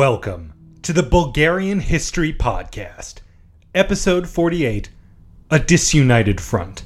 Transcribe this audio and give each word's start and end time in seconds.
Welcome 0.00 0.54
to 0.80 0.94
the 0.94 1.02
Bulgarian 1.02 1.80
History 1.80 2.32
Podcast, 2.32 3.16
Episode 3.74 4.26
48 4.26 4.88
A 5.50 5.58
Disunited 5.58 6.40
Front. 6.40 6.84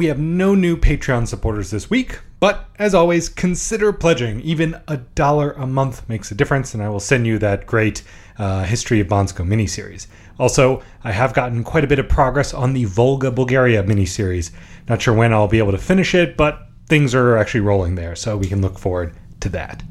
We 0.00 0.06
have 0.06 0.18
no 0.18 0.54
new 0.54 0.78
Patreon 0.78 1.28
supporters 1.28 1.70
this 1.70 1.90
week, 1.90 2.20
but 2.40 2.70
as 2.78 2.94
always, 2.94 3.28
consider 3.28 3.92
pledging. 3.92 4.40
Even 4.40 4.80
a 4.88 4.96
dollar 4.96 5.50
a 5.50 5.66
month 5.66 6.08
makes 6.08 6.30
a 6.30 6.34
difference, 6.34 6.72
and 6.72 6.82
I 6.82 6.88
will 6.88 7.00
send 7.00 7.26
you 7.26 7.38
that 7.40 7.66
great 7.66 8.02
uh, 8.38 8.64
History 8.64 9.00
of 9.00 9.08
Bansko 9.08 9.46
miniseries. 9.46 10.06
Also, 10.38 10.82
I 11.04 11.12
have 11.12 11.34
gotten 11.34 11.62
quite 11.62 11.84
a 11.84 11.86
bit 11.86 11.98
of 11.98 12.08
progress 12.08 12.54
on 12.54 12.72
the 12.72 12.86
Volga 12.86 13.30
Bulgaria 13.30 13.82
miniseries. 13.82 14.52
Not 14.88 15.02
sure 15.02 15.12
when 15.12 15.34
I'll 15.34 15.48
be 15.48 15.58
able 15.58 15.72
to 15.72 15.76
finish 15.76 16.14
it, 16.14 16.34
but 16.34 16.62
things 16.86 17.14
are 17.14 17.36
actually 17.36 17.60
rolling 17.60 17.94
there, 17.94 18.16
so 18.16 18.38
we 18.38 18.46
can 18.46 18.62
look 18.62 18.78
forward 18.78 19.14
to 19.40 19.50
that. 19.50 19.82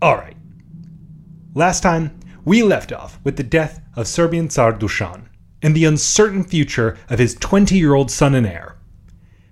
All 0.00 0.14
right. 0.14 0.36
Last 1.52 1.82
time, 1.82 2.16
we 2.44 2.62
left 2.62 2.92
off 2.92 3.18
with 3.24 3.36
the 3.36 3.42
death 3.42 3.80
of 3.96 4.06
Serbian 4.06 4.48
Tsar 4.48 4.72
Dusan 4.72 5.24
and 5.62 5.74
the 5.74 5.84
uncertain 5.84 6.44
future 6.44 6.98
of 7.08 7.18
his 7.18 7.34
20 7.34 7.76
year 7.78 7.94
old 7.94 8.10
son 8.10 8.34
and 8.34 8.46
heir. 8.46 8.76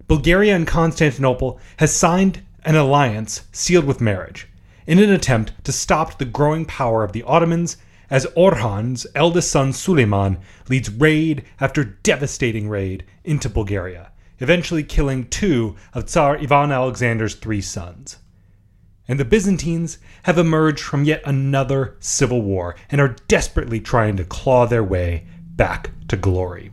Bulgaria 0.09 0.57
and 0.57 0.67
Constantinople 0.67 1.61
has 1.77 1.95
signed 1.95 2.43
an 2.65 2.75
alliance 2.75 3.43
sealed 3.53 3.85
with 3.85 4.01
marriage 4.01 4.49
in 4.87 4.99
an 4.99 5.11
attempt 5.11 5.53
to 5.65 5.73
stop 5.73 6.19
the 6.19 6.25
growing 6.25 6.65
power 6.65 7.05
of 7.05 7.13
the 7.13 7.23
Ottomans 7.23 7.77
as 8.11 8.27
Orhan's 8.35 9.07
eldest 9.15 9.53
son 9.53 9.73
Suleiman 9.73 10.39
leads 10.69 10.91
raid 10.91 11.45
after 11.61 11.85
devastating 11.85 12.69
raid 12.69 13.05
into 13.23 13.49
Bulgaria, 13.49 14.11
eventually 14.41 14.83
killing 14.83 15.29
two 15.29 15.77
of 15.95 16.07
Tsar 16.07 16.39
Ivan 16.39 16.73
Alexander's 16.73 17.37
three 17.37 17.61
sons. 17.61 18.17
And 19.07 19.19
the 19.19 19.25
Byzantines 19.25 19.99
have 20.25 20.39
emerged 20.39 20.83
from 20.83 21.05
yet 21.05 21.23
another 21.25 21.97
civil 22.01 22.43
war 22.43 22.75
and 22.91 23.01
are 23.01 23.17
desperately 23.29 23.81
trying 23.81 24.17
to 24.17 24.25
claw 24.25 24.67
their 24.67 24.85
way 24.85 25.25
back 25.61 25.91
to 26.09 26.17
glory. 26.17 26.71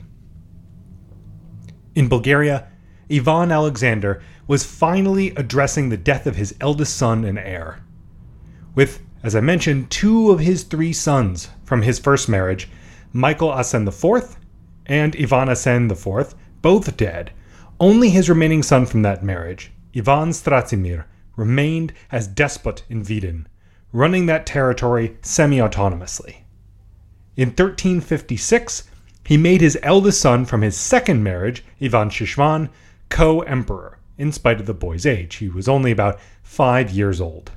In 1.94 2.08
Bulgaria, 2.08 2.70
Ivan 3.12 3.52
Alexander 3.52 4.22
was 4.48 4.64
finally 4.64 5.32
addressing 5.36 5.90
the 5.90 5.98
death 5.98 6.26
of 6.26 6.38
his 6.38 6.56
eldest 6.62 6.96
son 6.96 7.26
and 7.26 7.38
heir. 7.38 7.84
With, 8.76 9.02
as 9.24 9.36
I 9.36 9.42
mentioned, 9.42 9.92
two 9.92 10.32
of 10.32 10.40
his 10.40 10.64
three 10.64 10.94
sons 10.94 11.50
from 11.66 11.82
his 11.82 12.00
first 12.00 12.30
marriage, 12.30 12.70
Michael 13.12 13.52
Asen 13.52 13.86
IV 13.86 14.38
and 14.86 15.18
Ivan 15.18 15.50
Asen 15.50 15.92
IV, 15.92 16.34
both 16.62 16.96
dead, 16.96 17.34
only 17.82 18.10
his 18.10 18.30
remaining 18.30 18.64
son 18.64 18.86
from 18.86 19.02
that 19.02 19.22
marriage, 19.22 19.70
Ivan 19.98 20.30
Stratsimir, 20.30 21.04
remained 21.36 21.92
as 22.10 22.26
despot 22.30 22.84
in 22.88 23.04
Vidin, 23.04 23.48
running 23.92 24.28
that 24.28 24.46
territory 24.46 25.18
semi 25.24 25.58
autonomously. 25.58 26.47
In 27.38 27.50
1356, 27.50 28.90
he 29.24 29.38
made 29.38 29.62
his 29.62 29.78
eldest 29.84 30.20
son 30.20 30.44
from 30.44 30.62
his 30.62 30.76
second 30.76 31.24
marriage, 31.24 31.64
Ivan 31.80 32.10
Shishman, 32.10 32.70
co 33.10 33.42
emperor, 33.42 34.00
in 34.18 34.32
spite 34.32 34.60
of 34.60 34.66
the 34.66 34.74
boy's 34.74 35.06
age. 35.06 35.36
He 35.36 35.48
was 35.48 35.68
only 35.68 35.92
about 35.92 36.20
five 36.42 36.90
years 36.90 37.22
old. 37.22 37.52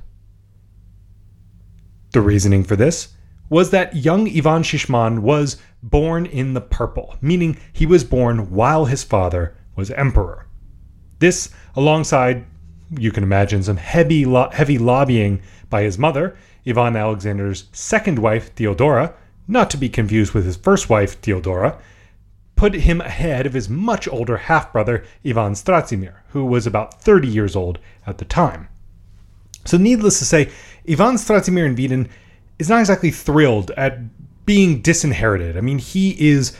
The 2.11 2.21
reasoning 2.21 2.63
for 2.63 2.75
this 2.75 3.15
was 3.49 3.71
that 3.71 3.95
young 3.95 4.27
Ivan 4.29 4.61
Shishman 4.61 5.19
was 5.19 5.57
born 5.81 6.27
in 6.27 6.53
the 6.53 6.61
purple, 6.61 7.15
meaning 7.19 7.57
he 7.73 7.87
was 7.87 8.03
born 8.03 8.51
while 8.51 8.85
his 8.85 9.03
father 9.03 9.55
was 9.75 9.89
emperor. 9.91 10.45
This, 11.17 11.49
alongside, 11.75 12.45
you 12.97 13.11
can 13.11 13.23
imagine, 13.23 13.63
some 13.63 13.77
heavy, 13.77 14.25
lo- 14.25 14.49
heavy 14.51 14.77
lobbying 14.77 15.41
by 15.71 15.81
his 15.81 15.97
mother, 15.97 16.37
Ivan 16.67 16.95
Alexander's 16.95 17.65
second 17.71 18.19
wife, 18.19 18.53
Theodora, 18.53 19.15
not 19.47 19.69
to 19.71 19.77
be 19.77 19.89
confused 19.89 20.33
with 20.33 20.45
his 20.45 20.57
first 20.57 20.89
wife, 20.89 21.19
Theodora, 21.19 21.79
put 22.55 22.73
him 22.73 23.01
ahead 23.01 23.45
of 23.45 23.53
his 23.53 23.69
much 23.69 24.07
older 24.07 24.37
half 24.37 24.71
brother, 24.71 25.03
Ivan 25.25 25.53
Stratsimir, 25.53 26.15
who 26.29 26.45
was 26.45 26.67
about 26.67 27.01
30 27.01 27.27
years 27.27 27.55
old 27.55 27.79
at 28.05 28.17
the 28.17 28.25
time. 28.25 28.67
So, 29.65 29.77
needless 29.77 30.19
to 30.19 30.25
say, 30.25 30.49
Ivan 30.87 31.15
Stratsimir 31.15 31.65
in 31.65 31.75
Vidin 31.75 32.09
is 32.59 32.69
not 32.69 32.79
exactly 32.79 33.11
thrilled 33.11 33.71
at 33.71 33.99
being 34.45 34.81
disinherited. 34.81 35.57
I 35.57 35.61
mean, 35.61 35.79
he 35.79 36.11
is. 36.29 36.55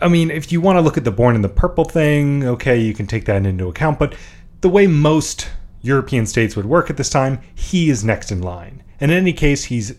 I 0.00 0.08
mean, 0.08 0.30
if 0.30 0.52
you 0.52 0.60
want 0.60 0.76
to 0.76 0.80
look 0.80 0.96
at 0.96 1.04
the 1.04 1.10
born 1.10 1.34
in 1.34 1.42
the 1.42 1.48
purple 1.48 1.84
thing, 1.84 2.44
okay, 2.44 2.78
you 2.78 2.94
can 2.94 3.08
take 3.08 3.24
that 3.24 3.44
into 3.44 3.68
account, 3.68 3.98
but 3.98 4.14
the 4.60 4.68
way 4.68 4.86
most 4.86 5.48
European 5.82 6.26
states 6.26 6.54
would 6.54 6.66
work 6.66 6.90
at 6.90 6.96
this 6.96 7.10
time, 7.10 7.40
he 7.54 7.90
is 7.90 8.04
next 8.04 8.30
in 8.30 8.40
line. 8.40 8.82
And 9.00 9.10
in 9.10 9.18
any 9.18 9.32
case, 9.32 9.64
he's 9.64 9.96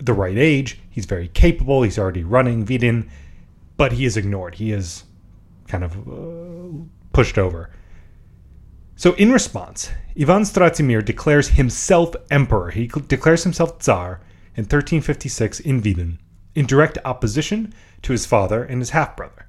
the 0.00 0.12
right 0.12 0.36
age. 0.38 0.78
He's 1.00 1.06
very 1.06 1.28
capable. 1.28 1.80
He's 1.80 1.98
already 1.98 2.24
running 2.24 2.66
Vidin, 2.66 3.08
but 3.78 3.92
he 3.92 4.04
is 4.04 4.18
ignored. 4.18 4.56
He 4.56 4.70
is 4.70 5.04
kind 5.66 5.82
of 5.82 5.96
uh, 6.06 6.84
pushed 7.14 7.38
over. 7.38 7.70
So, 8.96 9.14
in 9.14 9.32
response, 9.32 9.90
Ivan 10.14 10.42
Stratsimir 10.42 11.02
declares 11.02 11.48
himself 11.48 12.14
emperor. 12.30 12.70
He 12.70 12.86
declares 12.86 13.44
himself 13.44 13.78
Tsar 13.78 14.20
in 14.56 14.64
1356 14.64 15.60
in 15.60 15.80
Vidin, 15.80 16.18
in 16.54 16.66
direct 16.66 16.98
opposition 17.06 17.72
to 18.02 18.12
his 18.12 18.26
father 18.26 18.62
and 18.62 18.82
his 18.82 18.90
half 18.90 19.16
brother. 19.16 19.46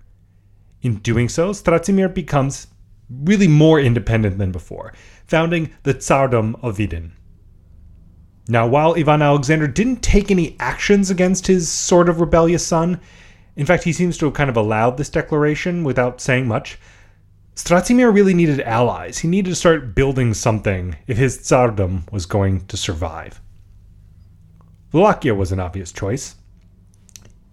In 0.82 1.00
doing 1.00 1.28
so, 1.28 1.52
Stratsimir 1.52 2.14
becomes 2.14 2.68
really 3.10 3.50
more 3.50 3.78
independent 3.78 4.38
than 4.38 4.54
before, 4.54 4.94
founding 5.28 5.72
the 5.84 5.96
Tsardom 5.96 6.56
of 6.64 6.78
Vidin. 6.78 7.12
Now, 8.52 8.68
while 8.68 8.96
Ivan 8.98 9.22
Alexander 9.22 9.66
didn't 9.66 10.02
take 10.02 10.30
any 10.30 10.58
actions 10.60 11.10
against 11.10 11.48
his 11.48 11.70
sort 11.70 12.10
of 12.10 12.20
rebellious 12.20 12.68
son, 12.68 13.00
in 13.56 13.66
fact, 13.66 13.86
he 13.86 13.94
seems 13.94 14.18
to 14.18 14.26
have 14.26 14.34
kind 14.34 14.50
of 14.50 14.58
allowed 14.58 14.98
this 14.98 15.08
declaration 15.08 15.86
without 15.86 16.20
saying 16.20 16.50
much. 16.50 16.78
Stratsimir 17.56 18.14
really 18.14 18.34
needed 18.34 18.60
allies. 18.60 19.20
He 19.20 19.30
needed 19.30 19.52
to 19.52 19.56
start 19.56 19.96
building 19.96 20.34
something 20.34 20.98
if 21.08 21.16
his 21.18 21.38
tsardom 21.38 22.12
was 22.12 22.26
going 22.26 22.66
to 22.66 22.76
survive. 22.76 23.40
Wallachia 24.92 25.34
was 25.34 25.54
an 25.54 25.62
obvious 25.62 25.94
choice. 25.94 26.36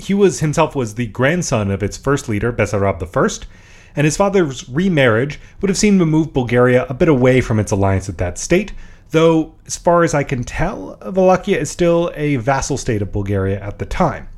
He 0.01 0.15
was 0.15 0.41
himself 0.41 0.75
was 0.75 0.97
the 0.97 1.07
grandson 1.07 1.71
of 1.71 1.85
its 1.85 1.97
first 1.97 2.29
leader, 2.29 2.53
Basarab 2.53 3.01
I, 3.01 3.47
and 3.95 4.05
his 4.05 4.17
father's 4.17 4.69
remarriage 4.69 5.39
would 5.61 5.69
have 5.69 5.79
seemed 5.79 6.01
to 6.01 6.07
move 6.07 6.33
Bulgaria 6.33 6.87
a 6.89 6.95
bit 6.95 7.09
away 7.09 7.41
from 7.41 7.61
its 7.61 7.71
alliance 7.71 8.09
with 8.09 8.19
that 8.19 8.37
state, 8.37 8.73
though, 9.11 9.55
as 9.67 9.77
far 9.77 10.05
as 10.05 10.15
I 10.15 10.23
can 10.23 10.45
tell, 10.45 10.99
Wallachia 11.05 11.59
is 11.59 11.71
still 11.71 12.13
a 12.15 12.37
vassal 12.37 12.77
state 12.77 13.03
of 13.03 13.13
Bulgaria 13.13 13.61
at 13.61 13.79
the 13.79 13.87
time. 13.87 14.29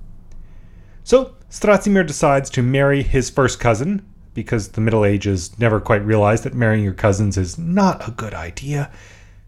So, 1.04 1.34
Stratsimir 1.50 2.06
decides 2.06 2.50
to 2.50 2.62
marry 2.62 3.02
his 3.02 3.30
first 3.30 3.58
cousin, 3.58 4.06
because 4.34 4.68
the 4.68 4.80
Middle 4.80 5.04
Ages 5.04 5.58
never 5.58 5.80
quite 5.80 6.04
realized 6.04 6.44
that 6.44 6.54
marrying 6.54 6.84
your 6.84 6.94
cousins 6.94 7.36
is 7.36 7.58
not 7.58 8.06
a 8.06 8.12
good 8.12 8.34
idea, 8.34 8.90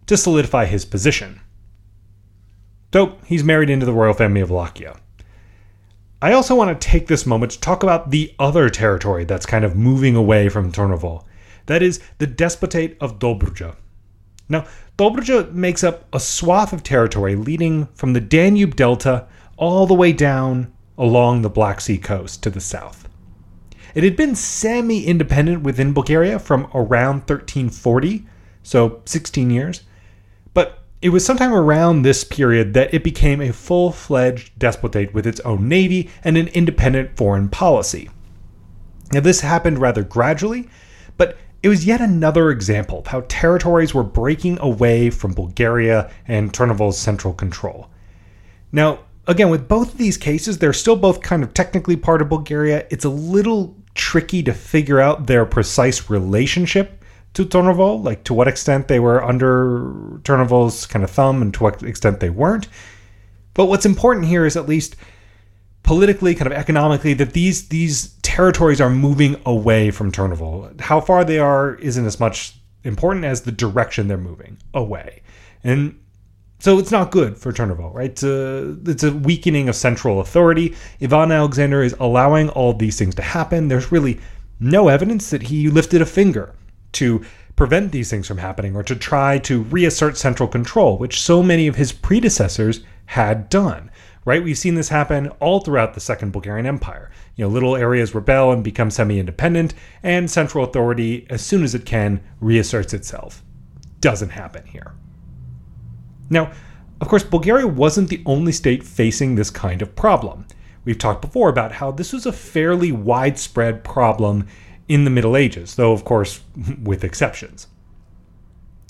to 0.07 0.17
solidify 0.17 0.65
his 0.65 0.85
position. 0.85 1.41
So, 2.93 3.19
he's 3.25 3.45
married 3.45 3.71
into 3.71 3.87
the 3.87 3.93
royal 3.93 4.15
family 4.15 4.41
of 4.41 4.51
Wallachia. 4.51 4.99
I 6.21 6.33
also 6.33 6.55
want 6.55 6.81
to 6.81 6.89
take 6.89 7.09
this 7.09 7.27
moment 7.27 7.53
to 7.53 7.61
talk 7.61 7.83
about 7.83 8.11
the 8.11 8.35
other 8.39 8.71
territory 8.71 9.25
that's 9.25 9.47
kind 9.47 9.65
of 9.65 9.77
moving 9.77 10.15
away 10.15 10.49
from 10.49 10.71
Turnovo. 10.71 11.25
That 11.67 11.83
is 11.83 12.01
the 12.19 12.27
Despotate 12.27 12.97
of 13.01 13.19
Dobruja. 13.19 13.77
Now, 14.49 14.67
Dobruja 15.03 15.53
makes 15.53 15.83
up 15.83 16.07
a 16.15 16.21
swath 16.21 16.73
of 16.73 16.85
territory 16.85 17.35
leading 17.35 17.87
from 17.87 18.13
the 18.13 18.21
Danube 18.21 18.77
Delta 18.77 19.27
all 19.57 19.85
the 19.85 19.95
way 19.95 20.13
down 20.13 20.73
along 20.97 21.43
the 21.43 21.51
Black 21.51 21.81
Sea 21.81 21.99
coast 21.99 22.41
to 22.45 22.51
the 22.51 22.61
south. 22.61 23.09
It 23.97 24.05
had 24.05 24.15
been 24.15 24.37
semi 24.37 25.05
independent 25.05 25.65
within 25.65 25.93
Bulgaria 25.93 26.39
from 26.39 26.71
around 26.73 27.23
1340, 27.23 28.25
so 28.63 29.03
16 29.05 29.51
years, 29.51 29.83
but 30.55 30.85
it 31.01 31.09
was 31.09 31.27
sometime 31.27 31.53
around 31.53 32.03
this 32.03 32.23
period 32.23 32.73
that 32.75 32.95
it 32.95 33.03
became 33.03 33.41
a 33.41 33.53
full 33.53 33.91
fledged 33.91 34.57
despotate 34.57 35.13
with 35.13 35.27
its 35.27 35.41
own 35.41 35.69
navy 35.69 36.11
and 36.23 36.37
an 36.37 36.47
independent 36.47 37.17
foreign 37.17 37.49
policy. 37.49 38.09
Now, 39.13 39.19
this 39.19 39.41
happened 39.41 39.81
rather 39.81 40.05
gradually, 40.05 40.69
but 41.17 41.37
it 41.63 41.69
was 41.69 41.87
yet 41.87 42.01
another 42.01 42.51
example 42.51 43.01
of 43.01 43.07
how 43.07 43.25
territories 43.29 43.95
were 43.95 44.03
breaking 44.03 44.59
away 44.61 45.11
from 45.11 45.33
Bulgaria 45.33 46.11
and 46.27 46.53
Turnovo's 46.53 46.99
central 46.99 47.33
control. 47.33 47.89
Now, 48.73 49.01
again, 49.27 49.51
with 49.51 49.69
both 49.69 49.93
of 49.93 49.99
these 49.99 50.17
cases, 50.17 50.59
they're 50.59 50.73
still 50.73 50.97
both 50.97 51.21
kind 51.21 51.43
of 51.43 51.55
technically 51.55 51.97
part 51.97 52.21
of 52.21 52.29
Bulgaria. 52.29 52.87
It's 52.91 53.05
a 53.05 53.11
little 53.11 53.77
tricky 53.95 54.43
to 54.43 54.53
figure 54.53 55.01
out 55.01 55.27
their 55.27 55.45
precise 55.45 56.11
relationship 56.11 57.05
to 57.35 57.45
Turnovo, 57.45 58.03
like 58.03 58.25
to 58.25 58.35
what 58.35 58.49
extent 58.49 58.89
they 58.89 59.01
were 59.01 59.23
under 59.25 60.19
Turnovo's 60.23 60.87
kind 60.87 61.05
of 61.05 61.11
thumb 61.11 61.43
and 61.43 61.55
to 61.55 61.63
what 61.63 61.83
extent 61.83 62.21
they 62.21 62.31
weren't. 62.31 62.69
But 63.55 63.67
what's 63.67 63.87
important 63.87 64.27
here 64.27 64.45
is 64.45 64.57
at 64.57 64.69
least 64.69 64.97
politically, 65.83 66.35
kind 66.35 66.51
of 66.51 66.57
economically, 66.57 67.15
that 67.15 67.33
these 67.33 67.69
these 67.69 68.09
territories 68.33 68.81
are 68.81 68.89
moving 68.89 69.37
away 69.45 69.91
from 69.91 70.11
Turnovo. 70.11 70.81
How 70.81 71.03
far 71.03 71.23
they 71.23 71.39
are 71.39 71.75
isn't 71.75 72.07
as 72.07 72.19
much 72.19 72.55
important 72.83 73.27
as 73.27 73.43
the 73.43 73.53
direction 73.53 74.09
they're 74.09 74.17
moving 74.17 74.57
away. 74.73 75.21
And 75.63 76.01
so 76.59 76.79
it's 76.79 76.91
not 76.91 77.11
good 77.11 77.37
for 77.37 77.53
Turnovo, 77.53 77.93
right? 77.93 78.09
It's 78.09 78.23
a, 78.23 78.75
it's 78.87 79.03
a 79.03 79.13
weakening 79.13 79.69
of 79.69 79.77
central 79.77 80.21
authority. 80.21 80.75
Ivan 81.03 81.31
Alexander 81.31 81.83
is 81.83 81.95
allowing 82.01 82.49
all 82.49 82.73
these 82.73 82.99
things 82.99 83.15
to 83.17 83.23
happen. 83.23 83.69
There's 83.69 83.93
really 83.93 84.19
no 84.59 84.89
evidence 84.89 85.29
that 85.29 85.43
he 85.43 85.69
lifted 85.69 86.01
a 86.01 86.07
finger 86.07 86.55
to 86.93 87.23
prevent 87.55 87.93
these 87.93 88.09
things 88.09 88.27
from 88.27 88.39
happening 88.39 88.75
or 88.75 88.83
to 88.85 88.97
try 88.97 89.37
to 89.41 89.65
reassert 89.65 90.17
central 90.17 90.49
control, 90.49 90.97
which 90.97 91.21
so 91.21 91.43
many 91.43 91.67
of 91.67 91.77
his 91.77 91.93
predecessors 91.93 92.81
had 93.05 93.51
done. 93.51 93.91
Right? 94.25 94.43
We've 94.43 94.59
seen 94.59 94.77
this 94.77 94.89
happen 94.89 95.29
all 95.41 95.61
throughout 95.61 95.95
the 95.95 96.01
Second 96.01 96.33
Bulgarian 96.33 96.67
Empire. 96.67 97.11
You 97.35 97.45
know, 97.45 97.51
little 97.51 97.75
areas 97.75 98.15
rebel 98.15 98.53
and 98.53 98.63
become 98.63 98.91
semi-independent, 98.91 99.75
and 100.03 100.31
central 100.31 100.65
authority, 100.65 101.27
as 101.29 101.45
soon 101.45 101.65
as 101.65 101.75
it 101.75 101.85
can, 101.85 102.21
reasserts 102.41 102.95
itself. 102.95 103.43
Doesn't 104.01 104.31
happen 104.31 104.65
here. 104.67 104.93
Now, 106.31 106.53
of 107.01 107.09
course, 107.09 107.25
Bulgaria 107.25 107.67
wasn't 107.67 108.11
the 108.11 108.23
only 108.25 108.53
state 108.53 108.85
facing 108.85 109.35
this 109.35 109.51
kind 109.51 109.83
of 109.83 109.97
problem. 109.97 110.47
We've 110.85 110.99
talked 110.99 111.21
before 111.21 111.49
about 111.49 111.73
how 111.73 111.91
this 111.91 112.13
was 112.13 112.27
a 112.27 112.33
fairly 112.33 112.93
widespread 112.93 113.83
problem 113.83 114.47
in 114.89 115.05
the 115.05 115.11
Middle 115.11 115.37
Ages, 115.37 115.75
though, 115.75 115.93
of 115.93 116.05
course, 116.05 116.41
with 116.83 117.03
exceptions. 117.03 117.67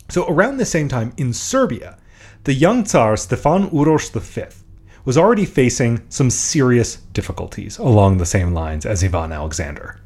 So, 0.08 0.26
around 0.28 0.58
the 0.58 0.67
same 0.67 0.88
time 0.88 1.14
in 1.17 1.32
Serbia, 1.32 1.96
the 2.44 2.52
young 2.52 2.85
Tsar 2.85 3.17
Stefan 3.17 3.70
Uroš 3.70 4.11
V 4.12 4.62
was 5.04 5.19
already 5.19 5.44
facing 5.44 6.02
some 6.08 6.31
serious 6.31 6.96
difficulties 7.12 7.78
along 7.78 8.19
the 8.19 8.26
same 8.26 8.54
lines 8.54 8.87
as 8.87 9.02
Ivan 9.02 9.32
Alexander. 9.32 10.00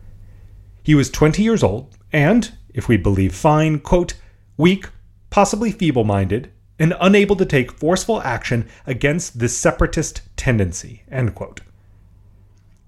He 0.83 0.95
was 0.95 1.11
20 1.11 1.43
years 1.43 1.63
old 1.63 1.97
and, 2.13 2.53
if 2.73 2.89
we 2.89 2.97
believe 2.97 3.35
Fine, 3.35 3.81
quote, 3.81 4.15
weak, 4.57 4.89
possibly 5.31 5.71
feeble 5.71 6.05
minded, 6.05 6.51
and 6.79 6.95
unable 7.01 7.37
to 7.37 7.45
take 7.45 7.73
forceful 7.73 8.23
action 8.23 8.69
against 8.87 9.39
this 9.39 9.57
separatist 9.57 10.23
tendency. 10.37 11.03
End 11.11 11.35
quote. 11.35 11.61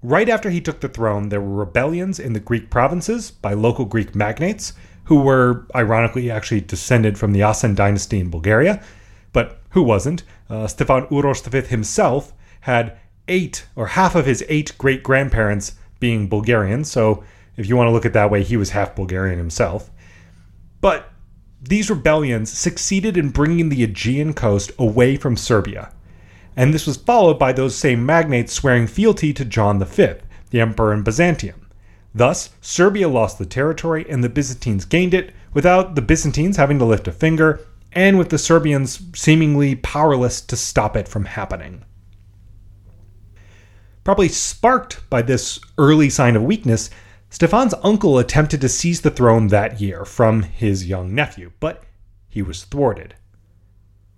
Right 0.01 0.29
after 0.29 0.49
he 0.49 0.61
took 0.61 0.79
the 0.79 0.87
throne, 0.87 1.29
there 1.29 1.41
were 1.41 1.65
rebellions 1.65 2.19
in 2.19 2.33
the 2.33 2.39
Greek 2.39 2.69
provinces 2.69 3.31
by 3.31 3.53
local 3.53 3.85
Greek 3.85 4.15
magnates, 4.15 4.73
who 5.05 5.21
were 5.21 5.65
ironically 5.75 6.31
actually 6.31 6.61
descended 6.61 7.17
from 7.17 7.33
the 7.33 7.41
Asen 7.41 7.75
dynasty 7.75 8.19
in 8.19 8.29
Bulgaria, 8.29 8.81
who 9.71 9.83
wasn't? 9.83 10.23
Uh, 10.49 10.67
Stefan 10.67 11.05
Uroš 11.07 11.45
V 11.47 11.61
himself 11.61 12.33
had 12.61 12.97
eight, 13.27 13.65
or 13.75 13.87
half 13.87 14.15
of 14.15 14.25
his 14.25 14.43
eight 14.49 14.75
great 14.77 15.03
grandparents 15.03 15.75
being 15.99 16.27
Bulgarian, 16.27 16.83
so 16.83 17.23
if 17.55 17.67
you 17.67 17.75
want 17.75 17.87
to 17.87 17.91
look 17.91 18.05
at 18.05 18.13
that 18.13 18.31
way, 18.31 18.43
he 18.43 18.57
was 18.57 18.71
half 18.71 18.95
Bulgarian 18.95 19.37
himself. 19.37 19.91
But 20.81 21.11
these 21.61 21.89
rebellions 21.89 22.51
succeeded 22.51 23.17
in 23.17 23.29
bringing 23.29 23.69
the 23.69 23.83
Aegean 23.83 24.33
coast 24.33 24.71
away 24.79 25.17
from 25.17 25.37
Serbia, 25.37 25.91
and 26.55 26.73
this 26.73 26.87
was 26.87 26.97
followed 26.97 27.37
by 27.37 27.53
those 27.53 27.75
same 27.75 28.05
magnates 28.05 28.53
swearing 28.53 28.87
fealty 28.87 29.33
to 29.33 29.45
John 29.45 29.83
V, 29.83 30.13
the 30.49 30.61
emperor 30.61 30.93
in 30.93 31.03
Byzantium. 31.03 31.67
Thus, 32.13 32.49
Serbia 32.59 33.07
lost 33.07 33.37
the 33.37 33.45
territory 33.45 34.05
and 34.09 34.23
the 34.23 34.29
Byzantines 34.29 34.83
gained 34.85 35.13
it 35.13 35.31
without 35.53 35.95
the 35.95 36.01
Byzantines 36.01 36.57
having 36.57 36.79
to 36.79 36.85
lift 36.85 37.07
a 37.07 37.11
finger, 37.11 37.59
and 37.93 38.17
with 38.17 38.29
the 38.29 38.37
Serbians 38.37 39.01
seemingly 39.15 39.75
powerless 39.75 40.41
to 40.41 40.55
stop 40.55 40.95
it 40.95 41.07
from 41.07 41.25
happening. 41.25 41.83
Probably 44.03 44.29
sparked 44.29 45.07
by 45.09 45.21
this 45.21 45.59
early 45.77 46.09
sign 46.09 46.35
of 46.35 46.43
weakness, 46.43 46.89
Stefan's 47.29 47.75
uncle 47.83 48.17
attempted 48.17 48.61
to 48.61 48.69
seize 48.69 49.01
the 49.01 49.11
throne 49.11 49.47
that 49.47 49.79
year 49.79 50.03
from 50.03 50.43
his 50.43 50.87
young 50.87 51.13
nephew, 51.13 51.51
but 51.59 51.83
he 52.27 52.41
was 52.41 52.63
thwarted. 52.63 53.15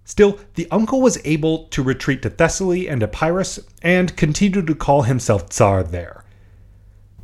Still, 0.06 0.40
the 0.56 0.68
uncle 0.72 1.02
was 1.02 1.20
able 1.26 1.68
to 1.68 1.84
retreat 1.84 2.22
to 2.22 2.30
Thessaly 2.30 2.90
and 2.90 3.02
Epirus 3.02 3.60
and 3.82 4.16
continued 4.18 4.68
to 4.68 4.76
call 4.76 5.04
himself 5.04 5.50
Tsar 5.50 5.84
there. 5.84 6.21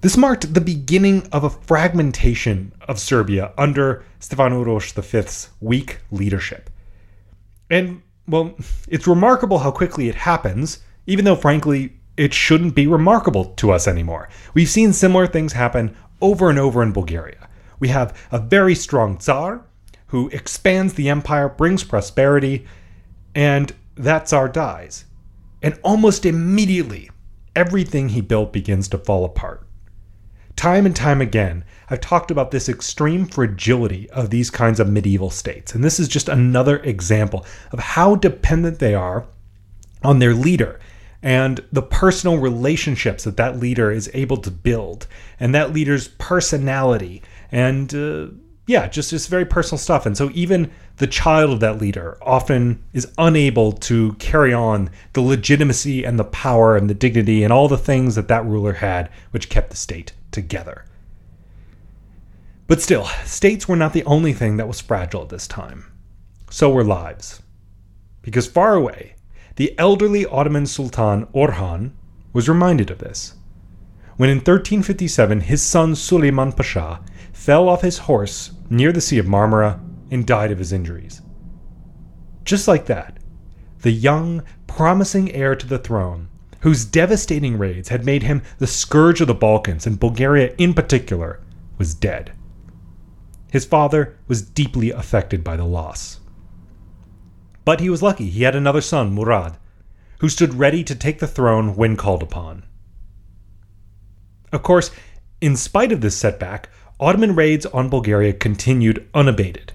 This 0.02 0.16
marked 0.16 0.54
the 0.54 0.62
beginning 0.62 1.28
of 1.32 1.44
a 1.44 1.50
fragmentation 1.50 2.72
of 2.88 3.00
Serbia 3.00 3.52
under 3.58 4.06
Stefan 4.20 4.52
Uroš 4.52 4.94
V's 4.94 5.50
weak 5.60 5.98
leadership. 6.12 6.70
And, 7.72 8.04
well, 8.28 8.56
it's 8.88 9.08
remarkable 9.08 9.60
how 9.60 9.72
quickly 9.72 10.08
it 10.08 10.14
happens, 10.14 10.80
even 11.08 11.26
though, 11.26 11.36
frankly, 11.36 11.98
it 12.16 12.32
shouldn't 12.32 12.76
be 12.76 12.86
remarkable 12.86 13.46
to 13.56 13.72
us 13.72 13.88
anymore. 13.88 14.30
We've 14.54 14.70
seen 14.70 14.94
similar 14.94 15.26
things 15.26 15.54
happen 15.54 15.96
over 16.22 16.52
and 16.52 16.60
over 16.60 16.84
in 16.84 16.94
Bulgaria. 16.94 17.50
We 17.80 17.88
have 17.88 18.16
a 18.32 18.40
very 18.40 18.76
strong 18.76 19.18
Tsar 19.18 19.66
who 20.08 20.30
expands 20.30 20.94
the 20.94 21.10
empire, 21.10 21.50
brings 21.50 21.84
prosperity, 21.84 22.68
and 23.34 23.74
that 23.96 24.28
Tsar 24.28 24.48
dies. 24.48 25.06
And 25.64 25.80
almost 25.84 26.24
immediately, 26.24 27.10
everything 27.56 28.10
he 28.10 28.22
built 28.22 28.54
begins 28.54 28.88
to 28.90 29.00
fall 29.00 29.26
apart. 29.26 29.67
Time 30.57 30.88
and 30.88 30.95
time 30.95 31.21
again, 31.21 31.63
I've 31.88 32.01
talked 32.01 32.31
about 32.31 32.50
this 32.50 32.68
extreme 32.68 33.27
fragility 33.27 34.09
of 34.09 34.31
these 34.31 34.50
kinds 34.50 34.80
of 34.80 34.89
medieval 34.89 35.30
states. 35.30 35.75
And 35.75 35.83
this 35.83 36.00
is 36.00 36.07
just 36.07 36.27
another 36.27 36.77
example 36.77 37.45
of 37.71 37.77
how 37.77 38.15
dependent 38.15 38.80
they 38.80 38.95
are 38.95 39.27
on 40.04 40.18
their 40.18 40.33
leader 40.33 40.80
and 41.21 41.63
the 41.71 41.83
personal 41.83 42.39
relationships 42.39 43.24
that 43.24 43.38
that 43.38 43.59
leader 43.59 43.92
is 43.92 44.09
able 44.15 44.38
to 44.38 44.50
build 44.50 45.06
and 45.39 45.54
that 45.54 45.74
leader's 45.74 46.07
personality 46.07 47.21
and 47.51 47.94
uh, 47.94 48.27
yeah 48.68 48.88
just 48.88 49.09
just 49.09 49.27
very 49.27 49.45
personal 49.45 49.80
stuff 49.80 50.06
and 50.06 50.15
so 50.15 50.30
even 50.33 50.69
the 50.98 51.07
child 51.07 51.51
of 51.51 51.59
that 51.59 51.80
leader 51.80 52.18
often 52.21 52.83
is 52.94 53.12
unable 53.18 53.71
to 53.71 54.14
carry 54.14 54.54
on 54.54 54.90
the 55.14 55.21
legitimacy 55.21 56.04
and 56.04 56.19
the 56.19 56.23
power 56.23 56.78
and 56.78 56.87
the 56.87 56.94
dignity 56.94 57.44
and 57.44 57.52
all 57.52 57.68
the 57.68 57.78
things 57.78 58.14
that 58.14 58.28
that 58.28 58.45
ruler 58.45 58.73
had 58.73 59.09
which 59.31 59.49
kept 59.49 59.71
the 59.71 59.78
state 59.78 60.14
together 60.38 60.86
but 62.68 62.82
still 62.82 63.06
states 63.26 63.68
were 63.68 63.82
not 63.84 63.94
the 63.94 64.06
only 64.06 64.34
thing 64.34 64.58
that 64.58 64.68
was 64.68 64.88
fragile 64.90 65.24
at 65.24 65.30
this 65.30 65.48
time 65.48 65.86
so 66.50 66.70
were 66.70 66.84
lives 66.84 67.42
because 68.22 68.48
far 68.48 68.74
away 68.76 69.16
the 69.58 69.74
elderly 69.80 70.24
Ottoman 70.28 70.68
Sultan 70.68 71.26
Orhan 71.34 71.92
was 72.32 72.48
reminded 72.48 72.92
of 72.92 73.00
this. 73.00 73.34
When 74.16 74.30
in 74.30 74.38
1357 74.38 75.42
his 75.42 75.64
son 75.64 75.96
Suleiman 75.96 76.52
Pasha 76.52 77.02
fell 77.34 77.68
off 77.68 77.82
his 77.82 77.98
horse 77.98 78.52
near 78.70 78.92
the 78.92 79.02
Sea 79.02 79.18
of 79.18 79.26
Marmara 79.26 79.80
and 80.12 80.28
died 80.28 80.52
of 80.52 80.60
his 80.60 80.72
injuries. 80.72 81.24
Just 82.46 82.68
like 82.68 82.86
that, 82.86 83.18
the 83.82 83.92
young, 83.92 84.44
promising 84.68 85.32
heir 85.32 85.56
to 85.56 85.66
the 85.66 85.80
throne, 85.80 86.30
whose 86.61 86.85
devastating 86.85 87.57
raids 87.57 87.90
had 87.90 88.06
made 88.06 88.23
him 88.23 88.42
the 88.57 88.68
scourge 88.68 89.21
of 89.21 89.28
the 89.28 89.33
Balkans 89.33 89.85
and 89.85 89.99
Bulgaria 89.99 90.54
in 90.57 90.73
particular, 90.73 91.40
was 91.78 91.94
dead. 91.94 92.31
His 93.52 93.66
father 93.66 94.18
was 94.28 94.42
deeply 94.42 94.92
affected 94.92 95.44
by 95.44 95.56
the 95.56 95.66
loss. 95.66 96.19
But 97.66 97.80
he 97.80 97.90
was 97.90 98.02
lucky 98.02 98.30
he 98.30 98.44
had 98.44 98.56
another 98.56 98.81
son, 98.81 99.14
Murad, 99.14 99.57
who 100.19 100.30
stood 100.30 100.56
ready 100.56 100.83
to 100.83 100.95
take 100.95 101.19
the 101.19 101.28
throne 101.28 101.76
when 101.76 101.95
called 101.95 102.23
upon. 102.23 102.64
Of 104.52 104.64
course, 104.64 104.92
in 105.42 105.56
spite 105.56 105.92
of 105.92 106.02
this 106.02 106.18
setback, 106.18 106.69
Ottoman 106.99 107.35
raids 107.35 107.66
on 107.68 107.90
Bulgaria 107.90 108.33
continued 108.33 109.07
unabated. 109.14 109.73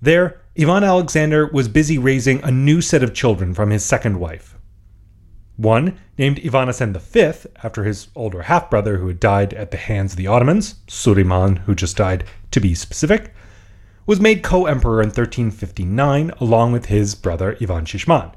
There, 0.00 0.40
Ivan 0.58 0.84
Alexander 0.84 1.46
was 1.46 1.68
busy 1.68 1.96
raising 1.96 2.42
a 2.42 2.50
new 2.50 2.82
set 2.82 3.02
of 3.02 3.14
children 3.14 3.54
from 3.54 3.70
his 3.70 3.84
second 3.84 4.20
wife. 4.20 4.58
One, 5.62 5.98
named 6.18 6.40
Ivan 6.44 6.68
Asen 6.68 6.96
V, 6.96 7.48
after 7.62 7.84
his 7.84 8.08
older 8.14 8.42
half 8.42 8.68
brother 8.68 8.98
who 8.98 9.08
had 9.08 9.20
died 9.20 9.54
at 9.54 9.70
the 9.70 9.76
hands 9.76 10.12
of 10.12 10.16
the 10.16 10.26
Ottomans, 10.26 10.76
Suleiman, 10.88 11.56
who 11.56 11.74
just 11.74 11.96
died, 11.96 12.24
to 12.50 12.60
be 12.60 12.74
specific, 12.74 13.32
was 14.06 14.20
made 14.20 14.42
co 14.42 14.66
emperor 14.66 15.00
in 15.00 15.08
1359 15.08 16.32
along 16.40 16.72
with 16.72 16.86
his 16.86 17.14
brother 17.14 17.56
Ivan 17.60 17.84
Shishman. 17.84 18.32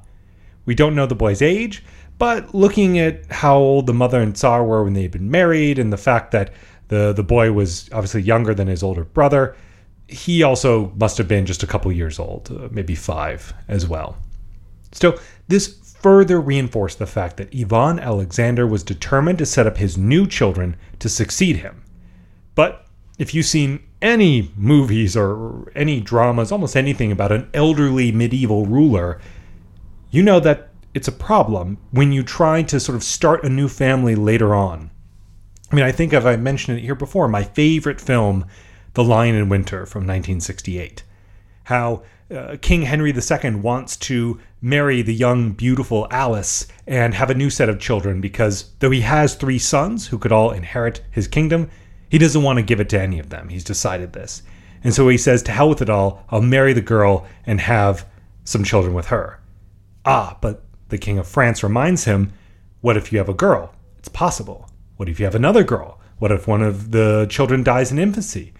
We 0.65 0.75
don't 0.75 0.95
know 0.95 1.05
the 1.05 1.15
boy's 1.15 1.41
age, 1.41 1.83
but 2.17 2.53
looking 2.53 2.97
at 2.99 3.29
how 3.31 3.57
old 3.57 3.87
the 3.87 3.93
mother 3.93 4.21
and 4.21 4.35
Tsar 4.35 4.63
were 4.63 4.83
when 4.83 4.93
they 4.93 5.03
had 5.03 5.11
been 5.11 5.29
married 5.29 5.79
and 5.79 5.91
the 5.91 5.97
fact 5.97 6.31
that 6.31 6.51
the, 6.87 7.13
the 7.13 7.23
boy 7.23 7.51
was 7.51 7.89
obviously 7.91 8.21
younger 8.21 8.53
than 8.53 8.67
his 8.67 8.83
older 8.83 9.03
brother, 9.03 9.55
he 10.07 10.43
also 10.43 10.91
must 10.95 11.17
have 11.17 11.27
been 11.27 11.45
just 11.45 11.63
a 11.63 11.67
couple 11.67 11.91
years 11.91 12.19
old, 12.19 12.51
uh, 12.51 12.67
maybe 12.71 12.95
five 12.95 13.53
as 13.67 13.87
well. 13.87 14.17
So, 14.91 15.19
this 15.47 15.84
further 16.05 16.39
reinforced 16.39 16.99
the 16.99 17.07
fact 17.07 17.35
that 17.35 17.51
Ivan 17.51 17.97
Alexander 17.97 18.67
was 18.67 18.83
determined 18.83 19.39
to 19.39 19.45
set 19.47 19.65
up 19.65 19.77
his 19.77 19.97
new 19.97 20.27
children 20.27 20.75
to 20.99 21.09
succeed 21.09 21.55
him. 21.55 21.81
But 22.53 22.85
if 23.17 23.33
you've 23.33 23.47
seen 23.47 23.79
any 24.03 24.51
movies 24.55 25.17
or 25.17 25.71
any 25.75 25.99
dramas, 25.99 26.51
almost 26.51 26.75
anything 26.75 27.11
about 27.11 27.31
an 27.31 27.49
elderly 27.55 28.11
medieval 28.11 28.67
ruler, 28.67 29.19
you 30.11 30.21
know 30.21 30.39
that 30.41 30.69
it's 30.93 31.07
a 31.07 31.11
problem 31.11 31.79
when 31.89 32.11
you 32.11 32.21
try 32.21 32.61
to 32.61 32.79
sort 32.79 32.95
of 32.95 33.03
start 33.03 33.43
a 33.43 33.49
new 33.49 33.67
family 33.67 34.13
later 34.13 34.53
on. 34.53 34.91
I 35.71 35.75
mean, 35.75 35.85
I 35.85 35.91
think 35.91 36.13
as 36.13 36.23
I 36.23 36.35
mentioned 36.35 36.77
it 36.77 36.81
here 36.81 36.93
before, 36.93 37.27
my 37.27 37.41
favorite 37.41 37.99
film, 37.99 38.45
The 38.93 39.03
Lion 39.03 39.33
in 39.33 39.49
Winter 39.49 39.87
from 39.87 40.01
1968. 40.01 41.01
How 41.63 42.03
uh, 42.31 42.57
King 42.61 42.83
Henry 42.83 43.13
II 43.13 43.55
wants 43.55 43.97
to 43.97 44.39
marry 44.61 45.01
the 45.01 45.13
young, 45.13 45.51
beautiful 45.51 46.07
Alice 46.09 46.67
and 46.87 47.13
have 47.13 47.29
a 47.29 47.35
new 47.35 47.49
set 47.49 47.69
of 47.69 47.79
children 47.79 48.19
because 48.21 48.71
though 48.79 48.89
he 48.89 49.01
has 49.01 49.35
three 49.35 49.59
sons 49.59 50.07
who 50.07 50.17
could 50.17 50.31
all 50.31 50.51
inherit 50.51 51.01
his 51.11 51.27
kingdom, 51.27 51.69
he 52.09 52.17
doesn't 52.17 52.43
want 52.43 52.57
to 52.57 52.63
give 52.63 52.79
it 52.79 52.89
to 52.89 52.99
any 53.01 53.19
of 53.19 53.29
them. 53.29 53.49
He's 53.49 53.63
decided 53.63 54.13
this. 54.13 54.41
And 54.83 54.93
so 54.93 55.07
he 55.07 55.17
says, 55.17 55.43
To 55.43 55.51
hell 55.51 55.69
with 55.69 55.81
it 55.81 55.89
all, 55.89 56.23
I'll 56.29 56.41
marry 56.41 56.73
the 56.73 56.81
girl 56.81 57.27
and 57.45 57.59
have 57.61 58.07
some 58.43 58.63
children 58.63 58.93
with 58.93 59.07
her. 59.07 59.39
Ah, 60.05 60.37
but 60.41 60.63
the 60.89 60.97
King 60.97 61.17
of 61.17 61.27
France 61.27 61.63
reminds 61.63 62.05
him, 62.05 62.31
What 62.81 62.97
if 62.97 63.11
you 63.11 63.17
have 63.17 63.29
a 63.29 63.33
girl? 63.33 63.73
It's 63.97 64.09
possible. 64.09 64.69
What 64.97 65.09
if 65.09 65.19
you 65.19 65.25
have 65.25 65.35
another 65.35 65.63
girl? 65.63 65.99
What 66.19 66.31
if 66.31 66.47
one 66.47 66.61
of 66.61 66.91
the 66.91 67.27
children 67.29 67.63
dies 67.63 67.91
in 67.91 67.99
infancy? 67.99 68.53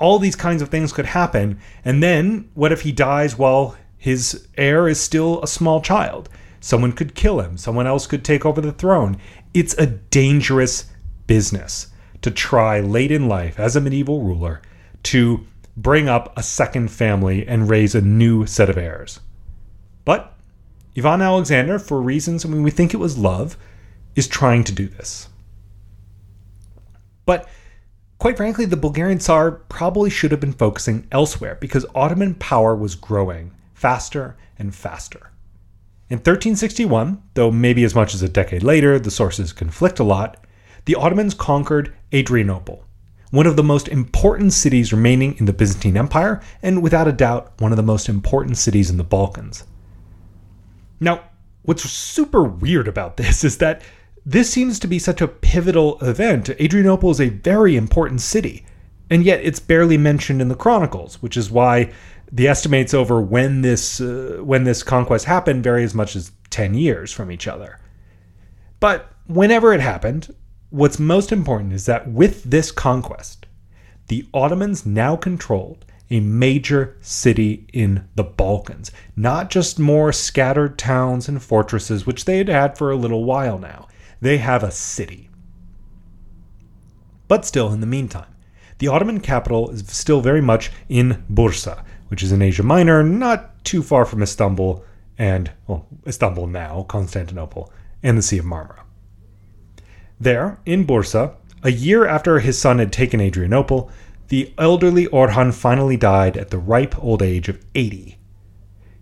All 0.00 0.18
these 0.18 0.34
kinds 0.34 0.62
of 0.62 0.70
things 0.70 0.92
could 0.92 1.06
happen. 1.06 1.60
And 1.84 2.02
then, 2.02 2.50
what 2.54 2.72
if 2.72 2.80
he 2.80 2.90
dies 2.90 3.38
while 3.38 3.76
his 3.96 4.48
heir 4.56 4.88
is 4.88 5.00
still 5.00 5.40
a 5.42 5.46
small 5.46 5.80
child? 5.80 6.28
Someone 6.58 6.92
could 6.92 7.14
kill 7.14 7.40
him, 7.40 7.56
someone 7.56 7.86
else 7.86 8.06
could 8.06 8.24
take 8.24 8.44
over 8.44 8.60
the 8.60 8.72
throne. 8.72 9.18
It's 9.54 9.74
a 9.74 9.86
dangerous 9.86 10.86
business 11.26 11.88
to 12.22 12.30
try 12.30 12.80
late 12.80 13.12
in 13.12 13.28
life 13.28 13.60
as 13.60 13.76
a 13.76 13.80
medieval 13.80 14.22
ruler 14.22 14.60
to 15.04 15.46
bring 15.76 16.08
up 16.08 16.36
a 16.36 16.42
second 16.42 16.90
family 16.90 17.46
and 17.46 17.70
raise 17.70 17.94
a 17.94 18.00
new 18.00 18.46
set 18.46 18.68
of 18.68 18.76
heirs. 18.76 19.20
But 20.04 20.34
Ivan 20.96 21.22
Alexander, 21.22 21.78
for 21.78 22.02
reasons, 22.02 22.44
I 22.44 22.48
mean, 22.48 22.62
we 22.62 22.70
think 22.70 22.92
it 22.92 22.98
was 22.98 23.16
love, 23.16 23.56
is 24.16 24.26
trying 24.26 24.64
to 24.64 24.72
do 24.72 24.88
this. 24.88 25.28
But 27.24 27.48
quite 28.20 28.36
frankly, 28.36 28.66
the 28.66 28.76
Bulgarian 28.76 29.18
Tsar 29.18 29.50
probably 29.50 30.10
should 30.10 30.30
have 30.30 30.40
been 30.40 30.52
focusing 30.52 31.08
elsewhere 31.10 31.56
because 31.58 31.86
Ottoman 31.94 32.34
power 32.34 32.76
was 32.76 32.94
growing 32.94 33.50
faster 33.74 34.36
and 34.58 34.74
faster. 34.74 35.30
In 36.10 36.18
1361, 36.18 37.22
though 37.34 37.50
maybe 37.50 37.82
as 37.82 37.94
much 37.94 38.14
as 38.14 38.22
a 38.22 38.28
decade 38.28 38.62
later, 38.62 38.98
the 38.98 39.10
sources 39.10 39.54
conflict 39.54 39.98
a 39.98 40.04
lot, 40.04 40.44
the 40.84 40.94
Ottomans 40.94 41.32
conquered 41.32 41.94
Adrianople, 42.12 42.84
one 43.30 43.46
of 43.46 43.56
the 43.56 43.62
most 43.62 43.88
important 43.88 44.52
cities 44.52 44.92
remaining 44.92 45.36
in 45.38 45.46
the 45.46 45.52
Byzantine 45.52 45.96
Empire, 45.96 46.42
and 46.62 46.82
without 46.82 47.08
a 47.08 47.12
doubt, 47.12 47.52
one 47.58 47.72
of 47.72 47.76
the 47.76 47.82
most 47.82 48.08
important 48.08 48.58
cities 48.58 48.90
in 48.90 48.98
the 48.98 49.04
Balkans. 49.04 49.64
Now, 50.98 51.30
what's 51.62 51.88
super 51.88 52.42
weird 52.44 52.86
about 52.86 53.16
this 53.16 53.44
is 53.44 53.58
that 53.58 53.82
this 54.24 54.50
seems 54.50 54.78
to 54.80 54.86
be 54.86 54.98
such 54.98 55.20
a 55.20 55.28
pivotal 55.28 55.98
event. 56.00 56.50
Adrianople 56.50 57.10
is 57.10 57.20
a 57.20 57.30
very 57.30 57.76
important 57.76 58.20
city, 58.20 58.64
and 59.08 59.24
yet 59.24 59.40
it's 59.42 59.60
barely 59.60 59.96
mentioned 59.96 60.42
in 60.42 60.48
the 60.48 60.54
chronicles, 60.54 61.22
which 61.22 61.36
is 61.36 61.50
why 61.50 61.90
the 62.30 62.46
estimates 62.46 62.94
over 62.94 63.20
when 63.20 63.62
this 63.62 64.00
uh, 64.00 64.38
when 64.42 64.64
this 64.64 64.82
conquest 64.82 65.24
happened 65.24 65.64
vary 65.64 65.82
as 65.84 65.94
much 65.94 66.14
as 66.14 66.32
10 66.50 66.74
years 66.74 67.12
from 67.12 67.30
each 67.30 67.48
other. 67.48 67.80
But 68.78 69.12
whenever 69.26 69.72
it 69.72 69.80
happened, 69.80 70.34
what's 70.70 70.98
most 70.98 71.32
important 71.32 71.72
is 71.72 71.86
that 71.86 72.08
with 72.08 72.44
this 72.44 72.70
conquest, 72.70 73.46
the 74.08 74.26
Ottomans 74.32 74.86
now 74.86 75.16
controlled 75.16 75.84
a 76.10 76.20
major 76.20 76.96
city 77.00 77.66
in 77.72 78.08
the 78.16 78.24
Balkans, 78.24 78.90
not 79.14 79.48
just 79.50 79.78
more 79.78 80.12
scattered 80.12 80.76
towns 80.76 81.28
and 81.28 81.40
fortresses, 81.40 82.04
which 82.04 82.24
they 82.24 82.38
had 82.38 82.48
had 82.48 82.76
for 82.76 82.90
a 82.90 82.96
little 82.96 83.24
while 83.24 83.58
now. 83.58 83.86
They 84.20 84.38
have 84.38 84.62
a 84.62 84.70
city. 84.70 85.30
But 87.28 87.44
still, 87.44 87.72
in 87.72 87.80
the 87.80 87.86
meantime, 87.86 88.34
the 88.78 88.88
Ottoman 88.88 89.20
capital 89.20 89.70
is 89.70 89.86
still 89.88 90.20
very 90.20 90.40
much 90.40 90.70
in 90.88 91.24
Bursa, 91.32 91.84
which 92.08 92.22
is 92.22 92.32
in 92.32 92.42
Asia 92.42 92.62
Minor, 92.62 93.02
not 93.02 93.64
too 93.64 93.82
far 93.82 94.04
from 94.04 94.22
Istanbul 94.22 94.84
and, 95.18 95.50
well, 95.66 95.86
Istanbul 96.06 96.46
now, 96.46 96.84
Constantinople, 96.88 97.72
and 98.02 98.16
the 98.16 98.22
Sea 98.22 98.38
of 98.38 98.46
Marmara. 98.46 98.80
There, 100.18 100.58
in 100.64 100.86
Bursa, 100.86 101.34
a 101.62 101.70
year 101.70 102.06
after 102.06 102.40
his 102.40 102.58
son 102.58 102.78
had 102.78 102.92
taken 102.92 103.20
Adrianople, 103.20 103.90
the 104.28 104.52
elderly 104.56 105.06
Orhan 105.08 105.52
finally 105.52 105.96
died 105.96 106.36
at 106.36 106.50
the 106.50 106.58
ripe 106.58 106.98
old 107.02 107.22
age 107.22 107.48
of 107.48 107.62
80. 107.74 108.18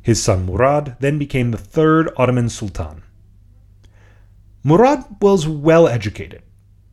His 0.02 0.22
son 0.22 0.46
Murad 0.46 0.96
then 1.00 1.18
became 1.18 1.50
the 1.50 1.58
third 1.58 2.10
Ottoman 2.16 2.48
Sultan. 2.48 3.02
Murad 4.64 5.04
was 5.20 5.46
well 5.46 5.86
educated. 5.86 6.42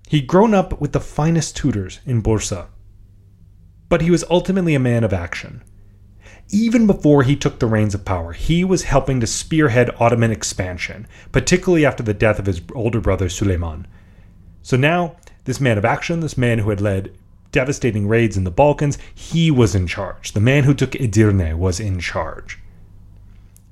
He'd 0.07 0.27
grown 0.27 0.53
up 0.53 0.79
with 0.79 0.91
the 0.91 0.99
finest 0.99 1.57
tutors 1.57 1.99
in 2.05 2.21
Bursa. 2.21 2.67
But 3.89 4.01
he 4.01 4.11
was 4.11 4.23
ultimately 4.29 4.75
a 4.75 4.79
man 4.79 5.03
of 5.03 5.13
action. 5.13 5.63
Even 6.49 6.85
before 6.85 7.23
he 7.23 7.35
took 7.35 7.57
the 7.57 7.65
reins 7.65 7.95
of 7.95 8.05
power, 8.05 8.33
he 8.33 8.63
was 8.63 8.83
helping 8.83 9.19
to 9.19 9.27
spearhead 9.27 9.89
Ottoman 9.99 10.31
expansion, 10.31 11.07
particularly 11.31 11.85
after 11.85 12.03
the 12.03 12.13
death 12.13 12.37
of 12.37 12.45
his 12.45 12.61
older 12.75 13.01
brother 13.01 13.29
Suleiman. 13.29 13.87
So 14.61 14.77
now, 14.77 15.15
this 15.45 15.59
man 15.59 15.77
of 15.77 15.85
action, 15.85 16.19
this 16.19 16.37
man 16.37 16.59
who 16.59 16.69
had 16.69 16.81
led 16.81 17.15
devastating 17.51 18.07
raids 18.07 18.37
in 18.37 18.43
the 18.43 18.51
Balkans, 18.51 18.97
he 19.13 19.49
was 19.49 19.73
in 19.73 19.87
charge. 19.87 20.33
The 20.33 20.39
man 20.39 20.65
who 20.65 20.73
took 20.73 20.91
Edirne 20.91 21.57
was 21.57 21.79
in 21.79 21.99
charge. 21.99 22.59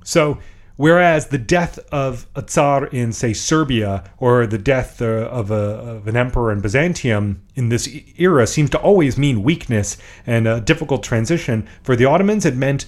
So, 0.03 0.39
whereas 0.75 1.27
the 1.27 1.38
death 1.38 1.80
of 1.92 2.27
a 2.36 2.42
Tsar 2.42 2.88
in, 2.88 3.13
say, 3.13 3.34
Serbia, 3.34 4.03
or 4.18 4.48
the 4.48 4.58
death 4.58 5.01
uh, 5.01 5.06
of, 5.06 5.51
a, 5.51 5.53
of 5.53 6.08
an 6.08 6.18
emperor 6.18 6.51
in 6.51 6.62
Byzantium 6.62 7.42
in 7.56 7.70
this 7.70 7.88
era 8.18 8.48
seems 8.48 8.70
to 8.72 8.80
always 8.80 9.18
mean 9.18 9.44
weakness 9.44 9.98
and 10.25 10.48
a 10.48 10.62
difficult 10.62 11.03
transition, 11.03 11.68
for 11.84 11.96
the 11.96 12.06
Ottomans 12.06 12.46
it 12.46 12.56
meant 12.56 12.86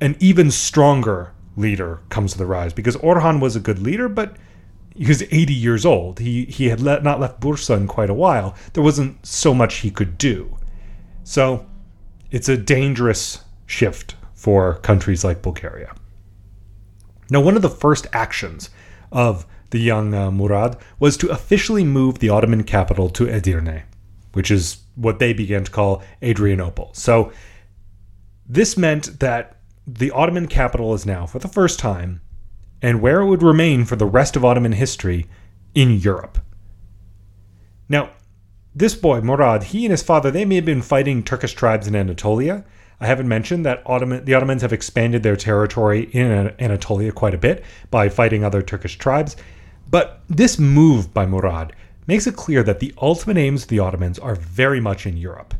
an 0.00 0.16
even 0.20 0.50
stronger 0.50 1.32
leader 1.56 2.00
comes 2.08 2.32
to 2.32 2.38
the 2.38 2.46
rise 2.46 2.72
because 2.72 2.96
Orhan 2.98 3.40
was 3.40 3.56
a 3.56 3.60
good 3.60 3.80
leader, 3.80 4.08
but 4.08 4.36
he 4.94 5.06
was 5.06 5.22
80 5.22 5.54
years 5.54 5.84
old. 5.84 6.18
He 6.18 6.44
he 6.46 6.68
had 6.68 6.80
let, 6.80 7.04
not 7.04 7.20
left 7.20 7.40
Bursa 7.40 7.76
in 7.76 7.86
quite 7.86 8.10
a 8.10 8.14
while. 8.14 8.54
There 8.72 8.82
wasn't 8.82 9.24
so 9.24 9.54
much 9.54 9.76
he 9.76 9.90
could 9.90 10.18
do. 10.18 10.56
So 11.24 11.66
it's 12.30 12.48
a 12.48 12.56
dangerous 12.56 13.44
shift 13.66 14.16
for 14.34 14.76
countries 14.76 15.24
like 15.24 15.42
Bulgaria. 15.42 15.94
Now, 17.30 17.40
one 17.40 17.56
of 17.56 17.62
the 17.62 17.68
first 17.68 18.06
actions 18.12 18.70
of 19.12 19.46
the 19.70 19.78
young 19.78 20.14
uh, 20.14 20.30
Murad 20.30 20.76
was 20.98 21.16
to 21.18 21.28
officially 21.28 21.84
move 21.84 22.18
the 22.18 22.30
Ottoman 22.30 22.64
capital 22.64 23.10
to 23.10 23.26
Edirne, 23.26 23.82
which 24.32 24.50
is 24.50 24.78
what 24.94 25.18
they 25.18 25.32
began 25.32 25.64
to 25.64 25.70
call 25.70 26.02
Adrianople. 26.22 26.90
So 26.94 27.32
this 28.48 28.76
meant 28.76 29.20
that 29.20 29.56
the 29.86 30.10
Ottoman 30.10 30.48
capital 30.48 30.94
is 30.94 31.04
now, 31.04 31.26
for 31.26 31.38
the 31.38 31.48
first 31.48 31.78
time, 31.78 32.20
and 32.80 33.00
where 33.00 33.20
it 33.20 33.26
would 33.26 33.42
remain 33.42 33.84
for 33.84 33.96
the 33.96 34.06
rest 34.06 34.36
of 34.36 34.44
Ottoman 34.44 34.72
history 34.72 35.26
in 35.74 35.92
Europe. 35.92 36.38
Now, 37.88 38.10
this 38.74 38.94
boy, 38.94 39.20
Murad, 39.20 39.64
he 39.64 39.84
and 39.84 39.90
his 39.90 40.02
father, 40.02 40.30
they 40.30 40.44
may 40.44 40.56
have 40.56 40.64
been 40.64 40.82
fighting 40.82 41.22
Turkish 41.22 41.54
tribes 41.54 41.86
in 41.86 41.96
Anatolia. 41.96 42.64
I 43.00 43.06
haven't 43.06 43.28
mentioned 43.28 43.64
that 43.64 43.82
Ottoman, 43.86 44.24
the 44.24 44.34
Ottomans 44.34 44.62
have 44.62 44.72
expanded 44.72 45.22
their 45.22 45.36
territory 45.36 46.10
in 46.12 46.52
Anatolia 46.58 47.12
quite 47.12 47.34
a 47.34 47.38
bit 47.38 47.64
by 47.90 48.08
fighting 48.08 48.42
other 48.42 48.62
Turkish 48.62 48.98
tribes. 48.98 49.36
But 49.90 50.20
this 50.28 50.58
move 50.58 51.14
by 51.14 51.24
Murad 51.24 51.72
makes 52.06 52.26
it 52.26 52.36
clear 52.36 52.62
that 52.64 52.80
the 52.80 52.92
ultimate 53.00 53.36
aims 53.36 53.62
of 53.62 53.68
the 53.68 53.78
Ottomans 53.78 54.18
are 54.18 54.34
very 54.34 54.80
much 54.80 55.06
in 55.06 55.16
Europe. 55.16 55.54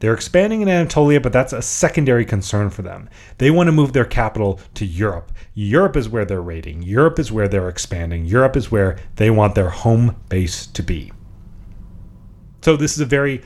They're 0.00 0.14
expanding 0.14 0.60
in 0.60 0.68
Anatolia, 0.68 1.20
but 1.20 1.32
that's 1.32 1.52
a 1.52 1.62
secondary 1.62 2.24
concern 2.24 2.68
for 2.70 2.82
them. 2.82 3.08
They 3.38 3.50
want 3.50 3.68
to 3.68 3.72
move 3.72 3.92
their 3.92 4.04
capital 4.04 4.60
to 4.74 4.84
Europe. 4.84 5.32
Europe 5.54 5.96
is 5.96 6.08
where 6.08 6.24
they're 6.24 6.42
raiding, 6.42 6.82
Europe 6.82 7.18
is 7.18 7.32
where 7.32 7.48
they're 7.48 7.68
expanding, 7.68 8.26
Europe 8.26 8.56
is 8.56 8.70
where 8.70 8.98
they 9.16 9.30
want 9.30 9.54
their 9.54 9.70
home 9.70 10.16
base 10.28 10.66
to 10.66 10.82
be. 10.82 11.10
So, 12.60 12.76
this 12.76 12.92
is 12.92 13.00
a 13.00 13.06
very 13.06 13.42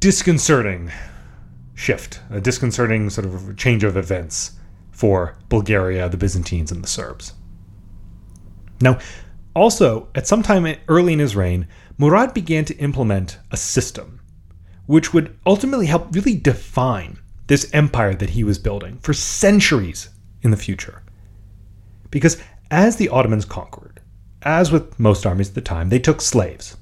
disconcerting 0.00 0.90
shift, 1.82 2.20
a 2.30 2.40
disconcerting 2.40 3.10
sort 3.10 3.26
of 3.26 3.56
change 3.56 3.82
of 3.84 3.96
events 3.96 4.52
for 4.92 5.36
Bulgaria, 5.48 6.08
the 6.08 6.16
Byzantines, 6.16 6.70
and 6.70 6.82
the 6.82 6.88
Serbs. 6.88 7.32
Now, 8.80 8.98
also, 9.54 10.08
at 10.14 10.26
some 10.26 10.42
time 10.42 10.76
early 10.88 11.12
in 11.12 11.18
his 11.18 11.36
reign, 11.36 11.66
Murad 11.98 12.32
began 12.32 12.64
to 12.66 12.76
implement 12.78 13.38
a 13.50 13.56
system 13.56 14.20
which 14.86 15.12
would 15.12 15.36
ultimately 15.46 15.86
help 15.86 16.14
really 16.14 16.36
define 16.36 17.18
this 17.46 17.70
empire 17.72 18.14
that 18.14 18.30
he 18.30 18.44
was 18.44 18.58
building 18.58 18.98
for 18.98 19.12
centuries 19.12 20.08
in 20.42 20.50
the 20.50 20.56
future. 20.56 21.02
Because 22.10 22.42
as 22.70 22.96
the 22.96 23.08
Ottomans 23.08 23.44
conquered, 23.44 24.00
as 24.42 24.72
with 24.72 24.98
most 24.98 25.26
armies 25.26 25.50
at 25.50 25.54
the 25.54 25.60
time, 25.60 25.88
they 25.88 25.98
took 25.98 26.20
slaves. 26.20 26.76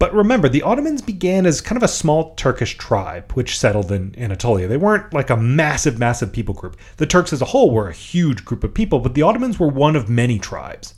But 0.00 0.14
remember, 0.14 0.48
the 0.48 0.62
Ottomans 0.62 1.02
began 1.02 1.44
as 1.44 1.60
kind 1.60 1.76
of 1.76 1.82
a 1.82 1.88
small 1.88 2.34
Turkish 2.34 2.78
tribe 2.78 3.32
which 3.32 3.58
settled 3.58 3.92
in 3.92 4.14
Anatolia. 4.18 4.66
They 4.66 4.78
weren't 4.78 5.12
like 5.12 5.28
a 5.28 5.36
massive, 5.36 5.98
massive 5.98 6.32
people 6.32 6.54
group. 6.54 6.78
The 6.96 7.04
Turks 7.04 7.34
as 7.34 7.42
a 7.42 7.52
whole 7.52 7.70
were 7.70 7.90
a 7.90 7.92
huge 7.92 8.46
group 8.46 8.64
of 8.64 8.72
people, 8.72 9.00
but 9.00 9.12
the 9.12 9.20
Ottomans 9.20 9.60
were 9.60 9.68
one 9.68 9.96
of 9.96 10.08
many 10.08 10.38
tribes. 10.38 10.94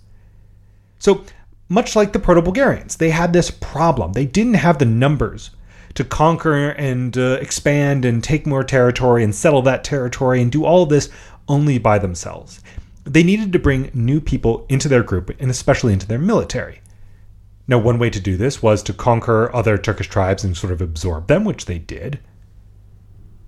So, 1.00 1.24
much 1.68 1.96
like 1.96 2.12
the 2.12 2.20
Proto 2.20 2.40
Bulgarians, 2.42 2.94
they 2.94 3.10
had 3.10 3.32
this 3.32 3.50
problem. 3.50 4.12
They 4.12 4.24
didn't 4.24 4.54
have 4.54 4.78
the 4.78 4.84
numbers 4.84 5.50
to 5.94 6.04
conquer 6.04 6.68
and 6.68 7.18
uh, 7.18 7.38
expand 7.40 8.04
and 8.04 8.22
take 8.22 8.46
more 8.46 8.62
territory 8.62 9.24
and 9.24 9.34
settle 9.34 9.62
that 9.62 9.82
territory 9.82 10.40
and 10.40 10.52
do 10.52 10.64
all 10.64 10.86
this 10.86 11.10
only 11.48 11.76
by 11.76 11.98
themselves. 11.98 12.60
They 13.02 13.24
needed 13.24 13.52
to 13.52 13.58
bring 13.58 13.90
new 13.94 14.20
people 14.20 14.64
into 14.68 14.88
their 14.88 15.02
group 15.02 15.34
and 15.40 15.50
especially 15.50 15.92
into 15.92 16.06
their 16.06 16.20
military. 16.20 16.82
Now, 17.68 17.78
one 17.78 17.98
way 17.98 18.10
to 18.10 18.20
do 18.20 18.36
this 18.36 18.62
was 18.62 18.82
to 18.84 18.92
conquer 18.92 19.54
other 19.54 19.78
Turkish 19.78 20.08
tribes 20.08 20.44
and 20.44 20.56
sort 20.56 20.72
of 20.72 20.80
absorb 20.80 21.28
them, 21.28 21.44
which 21.44 21.66
they 21.66 21.78
did. 21.78 22.18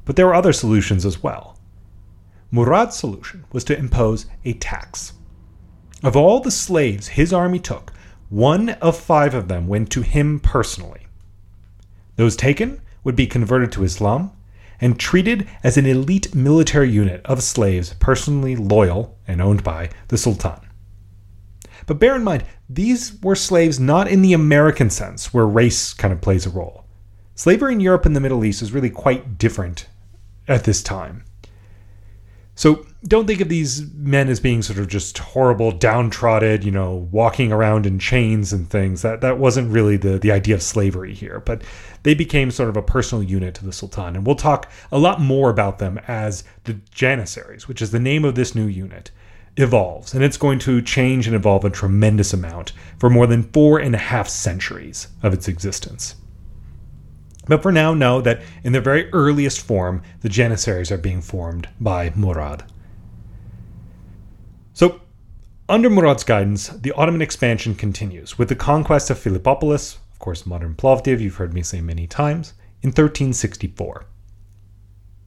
But 0.04 0.16
there 0.16 0.26
were 0.26 0.34
other 0.34 0.52
solutions 0.52 1.04
as 1.04 1.22
well. 1.22 1.58
Murad's 2.50 2.96
solution 2.96 3.44
was 3.52 3.64
to 3.64 3.76
impose 3.76 4.26
a 4.44 4.52
tax. 4.52 5.14
Of 6.02 6.16
all 6.16 6.40
the 6.40 6.50
slaves 6.50 7.08
his 7.08 7.32
army 7.32 7.58
took, 7.58 7.92
one 8.28 8.70
of 8.70 8.96
five 8.96 9.34
of 9.34 9.48
them 9.48 9.66
went 9.66 9.90
to 9.90 10.02
him 10.02 10.38
personally. 10.38 11.06
Those 12.16 12.36
taken 12.36 12.80
would 13.02 13.16
be 13.16 13.26
converted 13.26 13.72
to 13.72 13.84
Islam 13.84 14.30
and 14.80 14.98
treated 14.98 15.48
as 15.62 15.76
an 15.76 15.86
elite 15.86 16.34
military 16.34 16.90
unit 16.90 17.22
of 17.24 17.42
slaves 17.42 17.94
personally 17.94 18.54
loyal 18.54 19.16
and 19.26 19.40
owned 19.40 19.64
by 19.64 19.90
the 20.08 20.18
Sultan. 20.18 20.60
But 21.86 21.98
bear 21.98 22.16
in 22.16 22.24
mind, 22.24 22.44
these 22.68 23.20
were 23.22 23.34
slaves 23.34 23.78
not 23.78 24.08
in 24.08 24.22
the 24.22 24.32
American 24.32 24.90
sense, 24.90 25.34
where 25.34 25.46
race 25.46 25.92
kind 25.92 26.12
of 26.12 26.20
plays 26.20 26.46
a 26.46 26.50
role. 26.50 26.84
Slavery 27.34 27.72
in 27.72 27.80
Europe 27.80 28.06
and 28.06 28.14
the 28.14 28.20
Middle 28.20 28.44
East 28.44 28.62
is 28.62 28.72
really 28.72 28.90
quite 28.90 29.38
different 29.38 29.88
at 30.46 30.64
this 30.64 30.82
time. 30.82 31.24
So 32.54 32.86
don't 33.06 33.26
think 33.26 33.40
of 33.40 33.48
these 33.48 33.92
men 33.94 34.28
as 34.28 34.38
being 34.38 34.62
sort 34.62 34.78
of 34.78 34.86
just 34.86 35.18
horrible, 35.18 35.72
downtrodden, 35.72 36.62
you 36.62 36.70
know, 36.70 37.08
walking 37.10 37.50
around 37.50 37.84
in 37.84 37.98
chains 37.98 38.52
and 38.52 38.70
things. 38.70 39.02
That 39.02 39.20
that 39.22 39.38
wasn't 39.38 39.72
really 39.72 39.96
the, 39.96 40.18
the 40.18 40.30
idea 40.30 40.54
of 40.54 40.62
slavery 40.62 41.14
here. 41.14 41.40
But 41.40 41.62
they 42.04 42.14
became 42.14 42.52
sort 42.52 42.68
of 42.68 42.76
a 42.76 42.82
personal 42.82 43.24
unit 43.24 43.56
to 43.56 43.64
the 43.64 43.72
Sultan. 43.72 44.14
And 44.14 44.24
we'll 44.24 44.36
talk 44.36 44.70
a 44.92 44.98
lot 44.98 45.20
more 45.20 45.50
about 45.50 45.80
them 45.80 45.98
as 46.06 46.44
the 46.62 46.74
Janissaries, 46.92 47.66
which 47.66 47.82
is 47.82 47.90
the 47.90 47.98
name 47.98 48.24
of 48.24 48.36
this 48.36 48.54
new 48.54 48.66
unit, 48.66 49.10
evolves. 49.56 50.14
And 50.14 50.24
it's 50.24 50.36
going 50.36 50.58
to 50.60 50.82
change 50.82 51.26
and 51.26 51.36
evolve 51.36 51.64
a 51.64 51.70
tremendous 51.70 52.32
amount 52.32 52.72
for 52.98 53.08
more 53.10 53.26
than 53.26 53.44
four 53.44 53.78
and 53.78 53.94
a 53.94 53.98
half 53.98 54.28
centuries 54.28 55.08
of 55.22 55.32
its 55.32 55.48
existence. 55.48 56.16
But 57.46 57.62
for 57.62 57.70
now, 57.70 57.92
know 57.92 58.20
that 58.22 58.40
in 58.62 58.72
their 58.72 58.80
very 58.80 59.12
earliest 59.12 59.60
form, 59.60 60.02
the 60.22 60.28
Janissaries 60.28 60.90
are 60.90 60.98
being 60.98 61.20
formed 61.20 61.68
by 61.78 62.10
Murad. 62.16 62.64
So, 64.72 65.02
under 65.68 65.88
Murad's 65.88 66.24
guidance, 66.24 66.68
the 66.68 66.92
Ottoman 66.92 67.22
expansion 67.22 67.74
continues 67.74 68.38
with 68.38 68.48
the 68.48 68.54
conquest 68.54 69.10
of 69.10 69.18
Philippopolis, 69.18 69.98
of 70.12 70.18
course, 70.18 70.46
modern 70.46 70.74
Plovdiv, 70.74 71.20
you've 71.20 71.36
heard 71.36 71.54
me 71.54 71.62
say 71.62 71.80
many 71.80 72.06
times, 72.06 72.54
in 72.82 72.88
1364. 72.88 74.04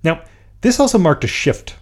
Now, 0.04 0.24
this 0.62 0.80
also 0.80 0.98
marked 0.98 1.24
a 1.24 1.28
shift 1.28 1.76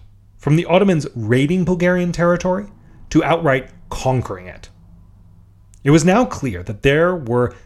from 0.46 0.54
the 0.54 0.66
Ottomans 0.66 1.08
raiding 1.16 1.64
Bulgarian 1.64 2.12
territory 2.12 2.68
to 3.10 3.24
outright 3.24 3.68
conquering 3.88 4.46
it. 4.46 4.68
It 5.82 5.90
was 5.90 6.04
now 6.04 6.24
clear 6.24 6.62
that 6.62 6.84
there 6.84 7.16
were 7.16 7.56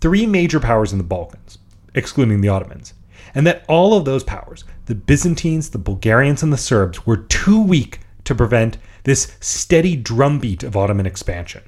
three 0.00 0.24
major 0.24 0.58
powers 0.58 0.90
in 0.90 0.96
the 0.96 1.04
Balkans 1.04 1.58
excluding 1.94 2.40
the 2.40 2.48
Ottomans, 2.48 2.94
and 3.34 3.46
that 3.46 3.66
all 3.68 3.92
of 3.92 4.06
those 4.06 4.24
powers, 4.24 4.64
the 4.86 4.94
Byzantines, 4.94 5.68
the 5.68 5.76
Bulgarians, 5.76 6.42
and 6.42 6.50
the 6.50 6.56
Serbs, 6.56 7.04
were 7.04 7.18
too 7.18 7.60
weak 7.62 8.00
to 8.24 8.34
prevent 8.34 8.78
this 9.04 9.36
steady 9.40 9.94
drumbeat 9.94 10.62
of 10.62 10.78
Ottoman 10.78 11.04
expansion. 11.04 11.60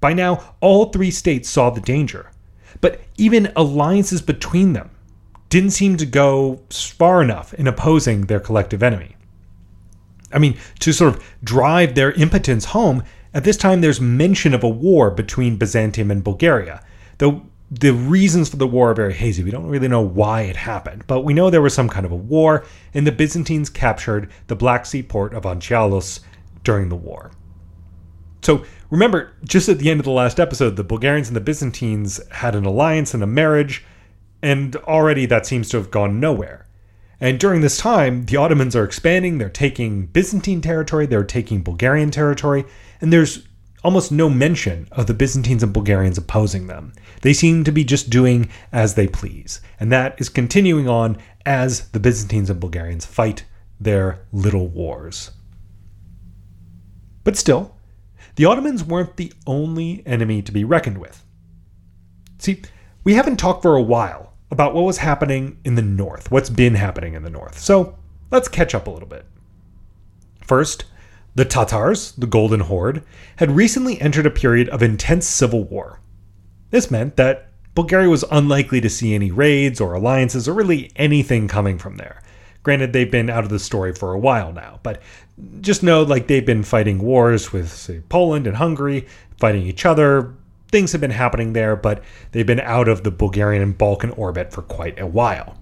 By 0.00 0.14
now, 0.14 0.54
all 0.62 0.86
three 0.86 1.10
states 1.10 1.50
saw 1.50 1.68
the 1.68 1.82
danger, 1.82 2.30
but 2.80 3.02
even 3.18 3.52
alliances 3.54 4.22
between 4.22 4.72
them 4.72 4.88
didn't 5.50 5.70
seem 5.70 5.96
to 5.98 6.06
go 6.06 6.60
far 6.70 7.22
enough 7.22 7.52
in 7.54 7.66
opposing 7.66 8.22
their 8.22 8.40
collective 8.40 8.82
enemy. 8.82 9.16
I 10.32 10.38
mean, 10.38 10.56
to 10.78 10.92
sort 10.92 11.14
of 11.14 11.24
drive 11.44 11.94
their 11.94 12.12
impotence 12.12 12.66
home, 12.66 13.02
at 13.34 13.44
this 13.44 13.56
time 13.56 13.80
there's 13.80 14.00
mention 14.00 14.54
of 14.54 14.64
a 14.64 14.68
war 14.68 15.10
between 15.10 15.56
Byzantium 15.56 16.10
and 16.10 16.24
Bulgaria, 16.24 16.82
though 17.18 17.42
the 17.70 17.92
reasons 17.92 18.48
for 18.48 18.56
the 18.56 18.66
war 18.66 18.90
are 18.90 18.94
very 18.94 19.14
hazy. 19.14 19.44
We 19.44 19.50
don't 19.50 19.66
really 19.66 19.88
know 19.88 20.00
why 20.00 20.42
it 20.42 20.56
happened, 20.56 21.04
but 21.06 21.20
we 21.20 21.34
know 21.34 21.50
there 21.50 21.62
was 21.62 21.74
some 21.74 21.88
kind 21.88 22.04
of 22.04 22.12
a 22.12 22.16
war, 22.16 22.64
and 22.94 23.06
the 23.06 23.12
Byzantines 23.12 23.70
captured 23.70 24.30
the 24.48 24.56
Black 24.56 24.86
Sea 24.86 25.02
port 25.02 25.34
of 25.34 25.44
Anchialos 25.44 26.20
during 26.64 26.88
the 26.88 26.96
war. 26.96 27.30
So 28.42 28.64
remember, 28.90 29.32
just 29.44 29.68
at 29.68 29.78
the 29.78 29.90
end 29.90 30.00
of 30.00 30.04
the 30.04 30.10
last 30.10 30.40
episode, 30.40 30.76
the 30.76 30.84
Bulgarians 30.84 31.28
and 31.28 31.36
the 31.36 31.40
Byzantines 31.40 32.20
had 32.30 32.54
an 32.54 32.64
alliance 32.64 33.14
and 33.14 33.22
a 33.22 33.26
marriage, 33.26 33.84
and 34.42 34.76
already 34.76 35.26
that 35.26 35.46
seems 35.46 35.68
to 35.70 35.76
have 35.76 35.90
gone 35.90 36.20
nowhere. 36.20 36.66
And 37.20 37.38
during 37.38 37.60
this 37.60 37.76
time, 37.76 38.24
the 38.24 38.36
Ottomans 38.36 38.74
are 38.74 38.84
expanding, 38.84 39.38
they're 39.38 39.50
taking 39.50 40.06
Byzantine 40.06 40.62
territory, 40.62 41.06
they're 41.06 41.22
taking 41.22 41.62
Bulgarian 41.62 42.10
territory, 42.10 42.64
and 43.00 43.12
there's 43.12 43.46
almost 43.84 44.10
no 44.10 44.28
mention 44.28 44.88
of 44.92 45.06
the 45.06 45.14
Byzantines 45.14 45.62
and 45.62 45.72
Bulgarians 45.72 46.18
opposing 46.18 46.66
them. 46.66 46.92
They 47.22 47.32
seem 47.32 47.64
to 47.64 47.72
be 47.72 47.84
just 47.84 48.10
doing 48.10 48.48
as 48.72 48.94
they 48.94 49.06
please, 49.06 49.60
and 49.78 49.92
that 49.92 50.18
is 50.18 50.28
continuing 50.28 50.88
on 50.88 51.18
as 51.44 51.88
the 51.90 52.00
Byzantines 52.00 52.50
and 52.50 52.60
Bulgarians 52.60 53.04
fight 53.04 53.44
their 53.78 54.20
little 54.32 54.68
wars. 54.68 55.30
But 57.24 57.36
still, 57.36 57.76
the 58.36 58.46
Ottomans 58.46 58.84
weren't 58.84 59.16
the 59.16 59.32
only 59.46 60.02
enemy 60.06 60.40
to 60.42 60.52
be 60.52 60.64
reckoned 60.64 60.98
with. 60.98 61.22
See, 62.38 62.62
we 63.04 63.14
haven't 63.14 63.36
talked 63.36 63.62
for 63.62 63.76
a 63.76 63.82
while 63.82 64.29
about 64.50 64.74
what 64.74 64.84
was 64.84 64.98
happening 64.98 65.58
in 65.64 65.74
the 65.74 65.82
north, 65.82 66.30
what's 66.30 66.50
been 66.50 66.74
happening 66.74 67.14
in 67.14 67.22
the 67.22 67.30
north, 67.30 67.58
so 67.58 67.96
let's 68.30 68.48
catch 68.48 68.74
up 68.74 68.86
a 68.86 68.90
little 68.90 69.08
bit. 69.08 69.26
First, 70.42 70.84
the 71.34 71.44
Tatars, 71.44 72.12
the 72.12 72.26
Golden 72.26 72.60
Horde, 72.60 73.04
had 73.36 73.52
recently 73.52 74.00
entered 74.00 74.26
a 74.26 74.30
period 74.30 74.68
of 74.70 74.82
intense 74.82 75.26
civil 75.26 75.64
war. 75.64 76.00
This 76.70 76.90
meant 76.90 77.16
that 77.16 77.48
Bulgaria 77.74 78.08
was 78.08 78.24
unlikely 78.30 78.80
to 78.80 78.90
see 78.90 79.14
any 79.14 79.30
raids 79.30 79.80
or 79.80 79.94
alliances 79.94 80.48
or 80.48 80.54
really 80.54 80.90
anything 80.96 81.46
coming 81.46 81.78
from 81.78 81.96
there. 81.96 82.20
Granted, 82.62 82.92
they've 82.92 83.10
been 83.10 83.30
out 83.30 83.44
of 83.44 83.50
the 83.50 83.58
story 83.58 83.94
for 83.94 84.12
a 84.12 84.18
while 84.18 84.52
now, 84.52 84.80
but 84.82 85.00
just 85.60 85.82
know 85.82 86.02
like 86.02 86.26
they've 86.26 86.44
been 86.44 86.62
fighting 86.62 86.98
wars 86.98 87.52
with, 87.52 87.72
say, 87.72 88.02
Poland 88.08 88.46
and 88.46 88.56
Hungary, 88.56 89.06
fighting 89.38 89.62
each 89.62 89.86
other. 89.86 90.34
Things 90.70 90.92
have 90.92 91.00
been 91.00 91.10
happening 91.10 91.52
there, 91.52 91.76
but 91.76 92.02
they've 92.32 92.46
been 92.46 92.60
out 92.60 92.88
of 92.88 93.02
the 93.02 93.10
Bulgarian 93.10 93.62
and 93.62 93.76
Balkan 93.76 94.10
orbit 94.10 94.52
for 94.52 94.62
quite 94.62 94.98
a 95.00 95.06
while. 95.06 95.58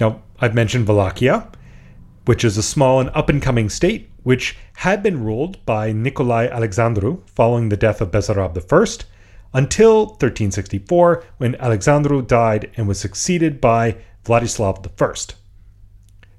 Now, 0.00 0.22
I've 0.40 0.54
mentioned 0.54 0.86
Wallachia, 0.86 1.48
which 2.24 2.44
is 2.44 2.56
a 2.56 2.62
small 2.62 3.00
and 3.00 3.10
up 3.14 3.28
and 3.28 3.40
coming 3.40 3.68
state 3.68 4.10
which 4.22 4.56
had 4.76 5.02
been 5.02 5.24
ruled 5.24 5.64
by 5.66 5.92
Nicolae 5.92 6.50
Alexandru 6.50 7.22
following 7.26 7.68
the 7.68 7.76
death 7.76 8.00
of 8.00 8.10
Basarab 8.10 8.56
I 8.56 9.04
until 9.54 10.06
1364 10.06 11.24
when 11.38 11.56
Alexandru 11.56 12.22
died 12.22 12.70
and 12.76 12.88
was 12.88 12.98
succeeded 12.98 13.60
by 13.60 13.96
Vladislav 14.24 14.86
I. 14.86 15.41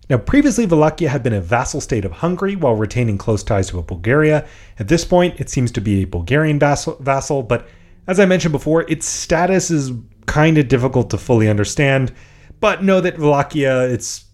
Now, 0.09 0.17
previously, 0.17 0.65
Wallachia 0.65 1.09
had 1.09 1.23
been 1.23 1.33
a 1.33 1.41
vassal 1.41 1.79
state 1.79 2.03
of 2.03 2.11
Hungary 2.11 2.55
while 2.55 2.75
retaining 2.75 3.17
close 3.17 3.41
ties 3.41 3.69
to 3.69 3.81
Bulgaria. 3.81 4.45
At 4.77 4.89
this 4.89 5.05
point, 5.05 5.39
it 5.39 5.49
seems 5.49 5.71
to 5.71 5.81
be 5.81 6.01
a 6.01 6.07
Bulgarian 6.07 6.59
vassal, 6.59 6.97
vassal 6.99 7.41
but 7.41 7.67
as 8.05 8.19
I 8.19 8.25
mentioned 8.25 8.51
before, 8.51 8.81
its 8.89 9.05
status 9.05 9.71
is 9.71 9.91
kind 10.25 10.57
of 10.57 10.67
difficult 10.67 11.09
to 11.11 11.17
fully 11.17 11.49
understand. 11.49 12.13
But 12.59 12.83
know 12.83 12.99
that 12.99 13.17
Wallachia, 13.17 13.83
it's 13.87 14.25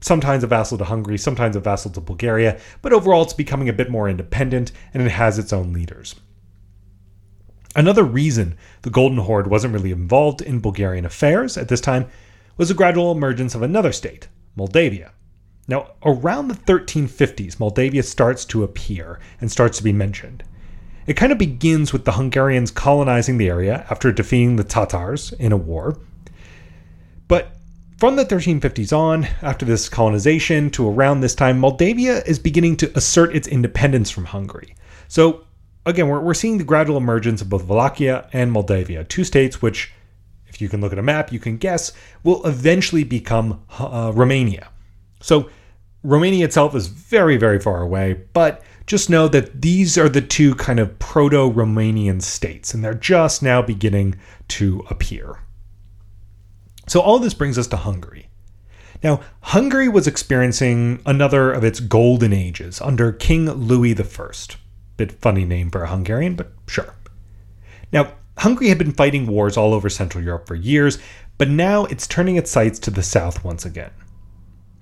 sometimes 0.00 0.44
a 0.44 0.46
vassal 0.46 0.78
to 0.78 0.84
Hungary, 0.84 1.18
sometimes 1.18 1.56
a 1.56 1.60
vassal 1.60 1.90
to 1.92 2.00
Bulgaria, 2.00 2.60
but 2.82 2.92
overall 2.92 3.22
it's 3.22 3.32
becoming 3.32 3.68
a 3.68 3.72
bit 3.72 3.90
more 3.90 4.08
independent 4.08 4.70
and 4.94 5.02
it 5.02 5.10
has 5.10 5.38
its 5.38 5.52
own 5.52 5.72
leaders. 5.72 6.14
Another 7.74 8.04
reason 8.04 8.56
the 8.82 8.90
Golden 8.90 9.18
Horde 9.18 9.48
wasn't 9.48 9.74
really 9.74 9.90
involved 9.90 10.40
in 10.40 10.60
Bulgarian 10.60 11.04
affairs 11.04 11.56
at 11.56 11.68
this 11.68 11.80
time 11.80 12.06
was 12.56 12.68
the 12.68 12.74
gradual 12.74 13.12
emergence 13.12 13.54
of 13.54 13.62
another 13.62 13.92
state, 13.92 14.28
Moldavia. 14.54 15.12
Now, 15.68 15.92
around 16.04 16.48
the 16.48 16.54
1350s, 16.54 17.58
Moldavia 17.58 18.02
starts 18.02 18.44
to 18.46 18.62
appear 18.62 19.18
and 19.40 19.50
starts 19.50 19.78
to 19.78 19.84
be 19.84 19.92
mentioned. 19.92 20.44
It 21.06 21.16
kind 21.16 21.32
of 21.32 21.38
begins 21.38 21.92
with 21.92 22.04
the 22.04 22.12
Hungarians 22.12 22.70
colonizing 22.70 23.38
the 23.38 23.48
area 23.48 23.86
after 23.90 24.12
defeating 24.12 24.56
the 24.56 24.64
Tatars 24.64 25.32
in 25.34 25.52
a 25.52 25.56
war. 25.56 25.98
But 27.28 27.56
from 27.98 28.16
the 28.16 28.24
1350s 28.24 28.96
on, 28.96 29.24
after 29.42 29.64
this 29.64 29.88
colonization 29.88 30.70
to 30.70 30.88
around 30.88 31.20
this 31.20 31.34
time, 31.34 31.58
Moldavia 31.58 32.22
is 32.26 32.38
beginning 32.38 32.76
to 32.78 32.96
assert 32.96 33.34
its 33.34 33.48
independence 33.48 34.10
from 34.10 34.26
Hungary. 34.26 34.74
So, 35.08 35.46
again, 35.84 36.08
we're, 36.08 36.20
we're 36.20 36.34
seeing 36.34 36.58
the 36.58 36.64
gradual 36.64 36.96
emergence 36.96 37.40
of 37.40 37.48
both 37.48 37.64
Wallachia 37.64 38.28
and 38.32 38.52
Moldavia, 38.52 39.04
two 39.04 39.24
states 39.24 39.62
which, 39.62 39.92
if 40.46 40.60
you 40.60 40.68
can 40.68 40.80
look 40.80 40.92
at 40.92 40.98
a 40.98 41.02
map, 41.02 41.32
you 41.32 41.38
can 41.38 41.56
guess, 41.56 41.92
will 42.22 42.44
eventually 42.46 43.04
become 43.04 43.64
uh, 43.78 44.12
Romania. 44.14 44.68
So, 45.26 45.50
Romania 46.04 46.44
itself 46.44 46.76
is 46.76 46.86
very, 46.86 47.36
very 47.36 47.58
far 47.58 47.82
away, 47.82 48.12
but 48.32 48.62
just 48.86 49.10
know 49.10 49.26
that 49.26 49.60
these 49.60 49.98
are 49.98 50.08
the 50.08 50.20
two 50.20 50.54
kind 50.54 50.78
of 50.78 50.96
proto 51.00 51.50
Romanian 51.50 52.22
states, 52.22 52.72
and 52.72 52.84
they're 52.84 52.94
just 52.94 53.42
now 53.42 53.60
beginning 53.60 54.14
to 54.46 54.86
appear. 54.88 55.40
So, 56.86 57.00
all 57.00 57.18
this 57.18 57.34
brings 57.34 57.58
us 57.58 57.66
to 57.68 57.76
Hungary. 57.76 58.28
Now, 59.02 59.20
Hungary 59.40 59.88
was 59.88 60.06
experiencing 60.06 61.02
another 61.04 61.50
of 61.50 61.64
its 61.64 61.80
golden 61.80 62.32
ages 62.32 62.80
under 62.80 63.10
King 63.10 63.50
Louis 63.50 63.98
I. 64.00 64.30
Bit 64.96 65.10
funny 65.10 65.44
name 65.44 65.72
for 65.72 65.82
a 65.82 65.88
Hungarian, 65.88 66.36
but 66.36 66.52
sure. 66.68 66.94
Now, 67.92 68.12
Hungary 68.38 68.68
had 68.68 68.78
been 68.78 68.92
fighting 68.92 69.26
wars 69.26 69.56
all 69.56 69.74
over 69.74 69.88
Central 69.88 70.22
Europe 70.22 70.46
for 70.46 70.54
years, 70.54 71.00
but 71.36 71.48
now 71.48 71.84
it's 71.86 72.06
turning 72.06 72.36
its 72.36 72.52
sights 72.52 72.78
to 72.78 72.92
the 72.92 73.02
south 73.02 73.42
once 73.42 73.64
again. 73.64 73.90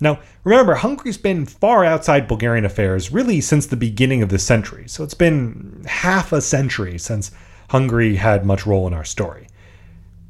Now, 0.05 0.21
remember, 0.45 0.75
Hungary's 0.75 1.17
been 1.17 1.47
far 1.47 1.83
outside 1.83 2.29
Bulgarian 2.29 2.67
affairs 2.67 3.11
really 3.11 3.41
since 3.41 3.67
the 3.67 3.75
beginning 3.75 4.23
of 4.23 4.29
this 4.29 4.45
century, 4.45 4.87
so 4.87 5.03
it's 5.03 5.15
been 5.15 5.83
half 5.89 6.31
a 6.31 6.43
century 6.43 6.99
since 6.99 7.31
Hungary 7.71 8.17
had 8.17 8.45
much 8.45 8.67
role 8.67 8.87
in 8.87 8.93
our 8.93 9.07
story. 9.07 9.49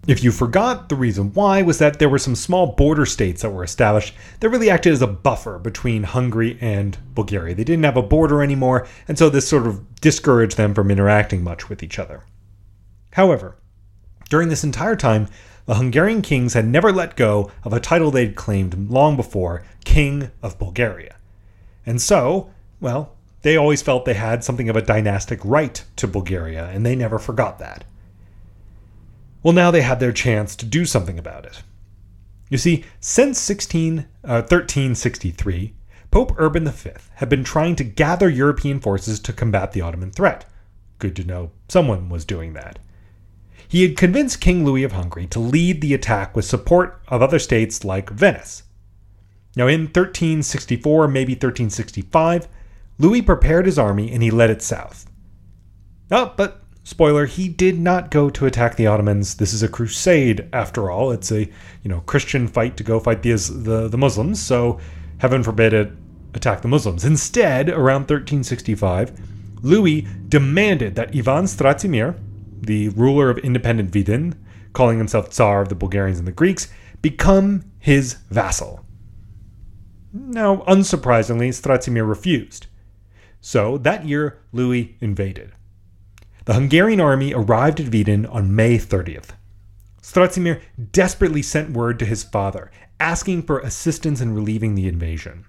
If 0.06 0.22
you 0.22 0.30
forgot, 0.30 0.88
the 0.88 0.94
reason 0.94 1.32
why 1.32 1.62
was 1.62 1.78
that 1.78 1.98
there 1.98 2.08
were 2.08 2.20
some 2.20 2.36
small 2.36 2.68
border 2.68 3.04
states 3.04 3.42
that 3.42 3.50
were 3.50 3.64
established 3.64 4.14
that 4.38 4.48
really 4.48 4.70
acted 4.70 4.92
as 4.92 5.02
a 5.02 5.08
buffer 5.08 5.58
between 5.58 6.04
Hungary 6.04 6.56
and 6.60 6.96
Bulgaria. 7.16 7.56
They 7.56 7.64
didn't 7.64 7.84
have 7.84 7.96
a 7.96 8.02
border 8.02 8.44
anymore, 8.44 8.86
and 9.08 9.18
so 9.18 9.28
this 9.28 9.48
sort 9.48 9.66
of 9.66 10.00
discouraged 10.00 10.56
them 10.56 10.72
from 10.72 10.88
interacting 10.88 11.42
much 11.42 11.68
with 11.68 11.82
each 11.82 11.98
other. 11.98 12.22
However, 13.14 13.56
during 14.30 14.50
this 14.50 14.62
entire 14.62 14.94
time, 14.94 15.26
the 15.66 15.76
Hungarian 15.76 16.22
kings 16.22 16.54
had 16.54 16.66
never 16.66 16.92
let 16.92 17.16
go 17.16 17.50
of 17.62 17.72
a 17.72 17.80
title 17.80 18.10
they'd 18.10 18.36
claimed 18.36 18.90
long 18.90 19.16
before, 19.16 19.64
King 19.84 20.30
of 20.42 20.58
Bulgaria. 20.58 21.16
And 21.86 22.00
so, 22.00 22.50
well, 22.80 23.14
they 23.42 23.56
always 23.56 23.82
felt 23.82 24.04
they 24.04 24.14
had 24.14 24.44
something 24.44 24.68
of 24.68 24.76
a 24.76 24.82
dynastic 24.82 25.40
right 25.44 25.82
to 25.96 26.06
Bulgaria, 26.06 26.66
and 26.66 26.84
they 26.84 26.96
never 26.96 27.18
forgot 27.18 27.58
that. 27.58 27.84
Well, 29.42 29.52
now 29.52 29.70
they 29.70 29.82
had 29.82 30.00
their 30.00 30.12
chance 30.12 30.56
to 30.56 30.66
do 30.66 30.86
something 30.86 31.18
about 31.18 31.44
it. 31.44 31.62
You 32.48 32.58
see, 32.58 32.84
since 33.00 33.38
16, 33.38 34.06
uh, 34.24 34.42
1363, 34.42 35.74
Pope 36.10 36.34
Urban 36.38 36.68
V 36.68 36.90
had 37.16 37.28
been 37.28 37.44
trying 37.44 37.76
to 37.76 37.84
gather 37.84 38.28
European 38.28 38.80
forces 38.80 39.18
to 39.20 39.32
combat 39.32 39.72
the 39.72 39.80
Ottoman 39.80 40.10
threat. 40.10 40.46
Good 40.98 41.16
to 41.16 41.24
know 41.24 41.50
someone 41.68 42.08
was 42.08 42.24
doing 42.24 42.52
that. 42.52 42.78
He 43.74 43.82
had 43.82 43.96
convinced 43.96 44.40
King 44.40 44.64
Louis 44.64 44.84
of 44.84 44.92
Hungary 44.92 45.26
to 45.26 45.40
lead 45.40 45.80
the 45.80 45.94
attack 45.94 46.36
with 46.36 46.44
support 46.44 47.02
of 47.08 47.22
other 47.22 47.40
states 47.40 47.84
like 47.84 48.08
Venice. 48.08 48.62
Now, 49.56 49.66
in 49.66 49.86
1364, 49.86 51.08
maybe 51.08 51.32
1365, 51.32 52.46
Louis 53.00 53.20
prepared 53.20 53.66
his 53.66 53.76
army 53.76 54.12
and 54.12 54.22
he 54.22 54.30
led 54.30 54.50
it 54.50 54.62
south. 54.62 55.10
Oh, 56.12 56.34
but 56.36 56.62
spoiler, 56.84 57.26
he 57.26 57.48
did 57.48 57.80
not 57.80 58.12
go 58.12 58.30
to 58.30 58.46
attack 58.46 58.76
the 58.76 58.86
Ottomans. 58.86 59.34
This 59.34 59.52
is 59.52 59.64
a 59.64 59.68
crusade, 59.68 60.48
after 60.52 60.88
all. 60.88 61.10
It's 61.10 61.32
a 61.32 61.40
you 61.82 61.88
know 61.90 62.02
Christian 62.02 62.46
fight 62.46 62.76
to 62.76 62.84
go 62.84 63.00
fight 63.00 63.24
the 63.24 63.32
the, 63.32 63.88
the 63.88 63.98
Muslims. 63.98 64.40
So, 64.40 64.78
heaven 65.18 65.42
forbid 65.42 65.72
it 65.72 65.90
attack 66.32 66.62
the 66.62 66.68
Muslims. 66.68 67.04
Instead, 67.04 67.70
around 67.70 68.02
1365, 68.02 69.20
Louis 69.62 70.06
demanded 70.28 70.94
that 70.94 71.16
Ivan 71.16 71.46
Stratimir, 71.46 72.16
the 72.66 72.88
ruler 72.90 73.30
of 73.30 73.38
independent 73.38 73.90
Vidin, 73.90 74.34
calling 74.72 74.98
himself 74.98 75.30
Tsar 75.30 75.62
of 75.62 75.68
the 75.68 75.74
Bulgarians 75.74 76.18
and 76.18 76.26
the 76.26 76.32
Greeks, 76.32 76.68
become 77.02 77.70
his 77.78 78.14
vassal. 78.30 78.84
Now, 80.12 80.58
unsurprisingly, 80.68 81.48
Stratimir 81.48 82.08
refused. 82.08 82.66
So 83.40 83.78
that 83.78 84.06
year, 84.06 84.38
Louis 84.52 84.96
invaded. 85.00 85.52
The 86.44 86.54
Hungarian 86.54 87.00
army 87.00 87.34
arrived 87.34 87.80
at 87.80 87.86
Vidin 87.86 88.26
on 88.32 88.54
May 88.54 88.78
30th. 88.78 89.30
Stratimir 90.02 90.60
desperately 90.92 91.42
sent 91.42 91.70
word 91.70 91.98
to 91.98 92.04
his 92.04 92.22
father, 92.22 92.70
asking 93.00 93.42
for 93.42 93.58
assistance 93.60 94.20
in 94.20 94.34
relieving 94.34 94.74
the 94.74 94.86
invasion. 94.86 95.46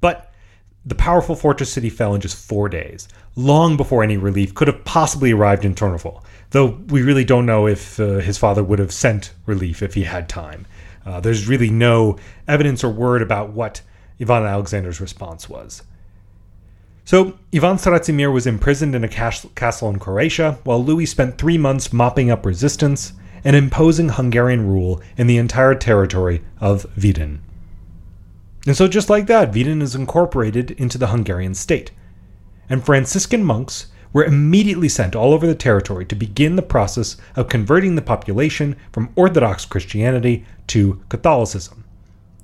But 0.00 0.31
the 0.84 0.94
powerful 0.94 1.36
fortress 1.36 1.72
city 1.72 1.88
fell 1.88 2.14
in 2.14 2.20
just 2.20 2.36
four 2.36 2.68
days, 2.68 3.08
long 3.36 3.76
before 3.76 4.02
any 4.02 4.16
relief 4.16 4.54
could 4.54 4.68
have 4.68 4.84
possibly 4.84 5.32
arrived 5.32 5.64
in 5.64 5.74
Turnovo, 5.74 6.22
though 6.50 6.78
we 6.88 7.02
really 7.02 7.24
don't 7.24 7.46
know 7.46 7.66
if 7.66 8.00
uh, 8.00 8.18
his 8.18 8.36
father 8.36 8.64
would 8.64 8.78
have 8.78 8.92
sent 8.92 9.32
relief 9.46 9.82
if 9.82 9.94
he 9.94 10.02
had 10.04 10.28
time. 10.28 10.66
Uh, 11.06 11.20
there's 11.20 11.48
really 11.48 11.70
no 11.70 12.18
evidence 12.48 12.82
or 12.82 12.90
word 12.90 13.22
about 13.22 13.50
what 13.50 13.80
Ivan 14.20 14.44
Alexander's 14.44 15.00
response 15.00 15.48
was. 15.48 15.82
So, 17.04 17.38
Ivan 17.52 17.76
Stratimir 17.76 18.32
was 18.32 18.46
imprisoned 18.46 18.94
in 18.94 19.02
a 19.02 19.08
castle 19.08 19.90
in 19.90 19.98
Croatia, 19.98 20.58
while 20.62 20.84
Louis 20.84 21.06
spent 21.06 21.36
three 21.36 21.58
months 21.58 21.92
mopping 21.92 22.30
up 22.30 22.46
resistance 22.46 23.12
and 23.44 23.56
imposing 23.56 24.08
Hungarian 24.08 24.68
rule 24.68 25.02
in 25.16 25.26
the 25.26 25.38
entire 25.38 25.74
territory 25.74 26.42
of 26.60 26.86
Vidin. 26.96 27.40
And 28.66 28.76
so, 28.76 28.86
just 28.86 29.10
like 29.10 29.26
that, 29.26 29.52
Vidin 29.52 29.82
is 29.82 29.94
incorporated 29.94 30.72
into 30.72 30.98
the 30.98 31.08
Hungarian 31.08 31.54
state. 31.54 31.90
And 32.68 32.84
Franciscan 32.84 33.44
monks 33.44 33.86
were 34.12 34.24
immediately 34.24 34.88
sent 34.88 35.16
all 35.16 35.32
over 35.32 35.46
the 35.46 35.54
territory 35.54 36.04
to 36.06 36.14
begin 36.14 36.56
the 36.56 36.62
process 36.62 37.16
of 37.34 37.48
converting 37.48 37.94
the 37.94 38.02
population 38.02 38.76
from 38.92 39.12
Orthodox 39.16 39.64
Christianity 39.64 40.44
to 40.68 41.02
Catholicism. 41.08 41.84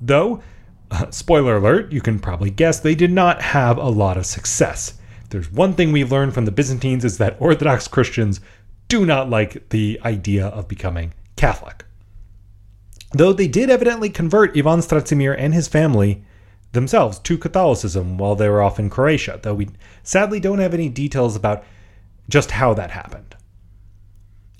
Though 0.01 0.41
uh, 0.91 1.11
spoiler 1.11 1.57
alert, 1.57 1.91
you 1.91 2.01
can 2.01 2.19
probably 2.19 2.49
guess 2.49 2.79
they 2.79 2.95
did 2.95 3.11
not 3.11 3.41
have 3.41 3.77
a 3.77 3.89
lot 3.89 4.17
of 4.17 4.25
success. 4.25 4.95
There's 5.29 5.51
one 5.51 5.73
thing 5.73 5.91
we've 5.91 6.11
learned 6.11 6.33
from 6.33 6.45
the 6.45 6.51
Byzantines 6.51 7.05
is 7.05 7.19
that 7.19 7.37
Orthodox 7.39 7.87
Christians 7.87 8.41
do 8.87 9.05
not 9.05 9.29
like 9.29 9.69
the 9.69 9.99
idea 10.03 10.47
of 10.47 10.67
becoming 10.67 11.13
Catholic. 11.35 11.85
Though 13.11 13.33
they 13.33 13.47
did 13.47 13.69
evidently 13.69 14.09
convert 14.09 14.57
Ivan 14.57 14.79
Stratimir 14.79 15.35
and 15.37 15.53
his 15.53 15.67
family 15.67 16.23
themselves 16.71 17.17
to 17.19 17.37
Catholicism 17.37 18.17
while 18.17 18.35
they 18.35 18.47
were 18.47 18.61
off 18.61 18.79
in 18.79 18.89
Croatia, 18.89 19.39
though 19.41 19.55
we 19.55 19.69
sadly 20.03 20.39
don't 20.39 20.59
have 20.59 20.73
any 20.73 20.89
details 20.89 21.35
about 21.35 21.63
just 22.29 22.51
how 22.51 22.73
that 22.75 22.91
happened. 22.91 23.35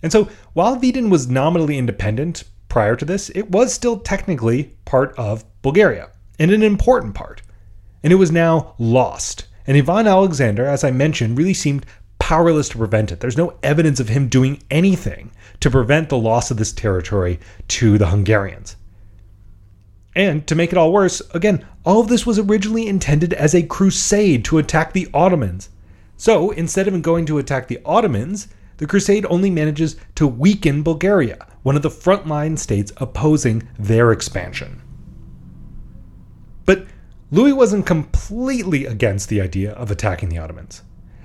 And 0.01 0.11
so, 0.11 0.29
while 0.53 0.77
Vidin 0.77 1.09
was 1.09 1.27
nominally 1.27 1.77
independent 1.77 2.45
prior 2.69 2.95
to 2.95 3.05
this, 3.05 3.29
it 3.35 3.51
was 3.51 3.73
still 3.73 3.99
technically 3.99 4.75
part 4.85 5.13
of 5.17 5.43
Bulgaria 5.61 6.09
and 6.39 6.51
an 6.51 6.63
important 6.63 7.13
part. 7.13 7.41
And 8.01 8.13
it 8.13 8.15
was 8.15 8.31
now 8.31 8.75
lost. 8.79 9.45
And 9.67 9.77
Ivan 9.77 10.07
Alexander, 10.07 10.65
as 10.65 10.83
I 10.83 10.91
mentioned, 10.91 11.37
really 11.37 11.53
seemed 11.53 11.85
powerless 12.17 12.69
to 12.69 12.77
prevent 12.77 13.11
it. 13.11 13.19
There's 13.19 13.37
no 13.37 13.57
evidence 13.61 13.99
of 13.99 14.09
him 14.09 14.29
doing 14.29 14.63
anything 14.71 15.31
to 15.59 15.69
prevent 15.69 16.09
the 16.09 16.17
loss 16.17 16.51
of 16.51 16.57
this 16.57 16.71
territory 16.71 17.39
to 17.67 17.97
the 17.97 18.07
Hungarians. 18.07 18.75
And 20.15 20.45
to 20.47 20.55
make 20.55 20.71
it 20.71 20.77
all 20.77 20.91
worse, 20.91 21.21
again, 21.33 21.65
all 21.85 22.01
of 22.01 22.07
this 22.07 22.25
was 22.25 22.39
originally 22.39 22.87
intended 22.87 23.33
as 23.33 23.53
a 23.53 23.63
crusade 23.63 24.43
to 24.45 24.57
attack 24.57 24.93
the 24.93 25.07
Ottomans. 25.13 25.69
So 26.17 26.51
instead 26.51 26.87
of 26.87 27.01
going 27.01 27.25
to 27.27 27.37
attack 27.37 27.67
the 27.67 27.79
Ottomans, 27.85 28.47
the 28.77 28.87
crusade 28.87 29.25
only 29.29 29.49
manages 29.49 29.97
to 30.15 30.27
weaken 30.27 30.83
Bulgaria, 30.83 31.47
one 31.63 31.75
of 31.75 31.81
the 31.81 31.89
frontline 31.89 32.57
states 32.57 32.91
opposing 32.97 33.67
their 33.77 34.11
expansion. 34.11 34.81
But 36.65 36.85
Louis 37.31 37.53
wasn't 37.53 37.85
completely 37.85 38.85
against 38.85 39.29
the 39.29 39.41
idea 39.41 39.73
of 39.73 39.91
attacking 39.91 40.29
the 40.29 40.37
Ottomans. 40.37 40.81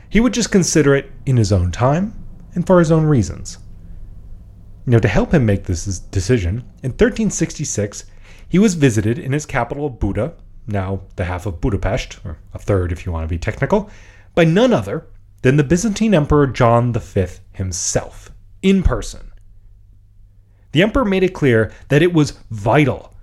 He 0.08 0.20
would 0.20 0.34
just 0.34 0.52
consider 0.52 0.94
it 0.94 1.10
in 1.26 1.36
his 1.36 1.52
own 1.52 1.72
time 1.72 2.14
and 2.54 2.66
for 2.66 2.78
his 2.78 2.92
own 2.92 3.04
reasons. 3.04 3.58
You 4.86 4.92
know, 4.92 4.98
to 4.98 5.08
help 5.08 5.32
him 5.32 5.46
make 5.46 5.64
this 5.64 5.98
decision, 5.98 6.58
in 6.82 6.90
1366, 6.90 8.04
he 8.46 8.58
was 8.58 8.74
visited 8.74 9.18
in 9.18 9.32
his 9.32 9.46
capital 9.46 9.86
of 9.86 9.98
Buda, 9.98 10.34
now 10.66 11.00
the 11.16 11.24
half 11.24 11.46
of 11.46 11.60
Budapest, 11.60 12.18
or 12.24 12.38
a 12.52 12.58
third 12.58 12.92
if 12.92 13.06
you 13.06 13.12
want 13.12 13.24
to 13.24 13.34
be 13.34 13.38
technical, 13.38 13.90
by 14.34 14.44
none 14.44 14.72
other 14.72 15.06
than 15.42 15.56
the 15.56 15.64
Byzantine 15.64 16.14
Emperor 16.14 16.46
John 16.46 16.92
V 16.92 17.26
himself, 17.52 18.30
in 18.62 18.82
person. 18.82 19.32
The 20.72 20.82
emperor 20.82 21.04
made 21.04 21.22
it 21.22 21.34
clear 21.34 21.72
that 21.88 22.02
it 22.02 22.12
was 22.12 22.38
vital 22.50 23.14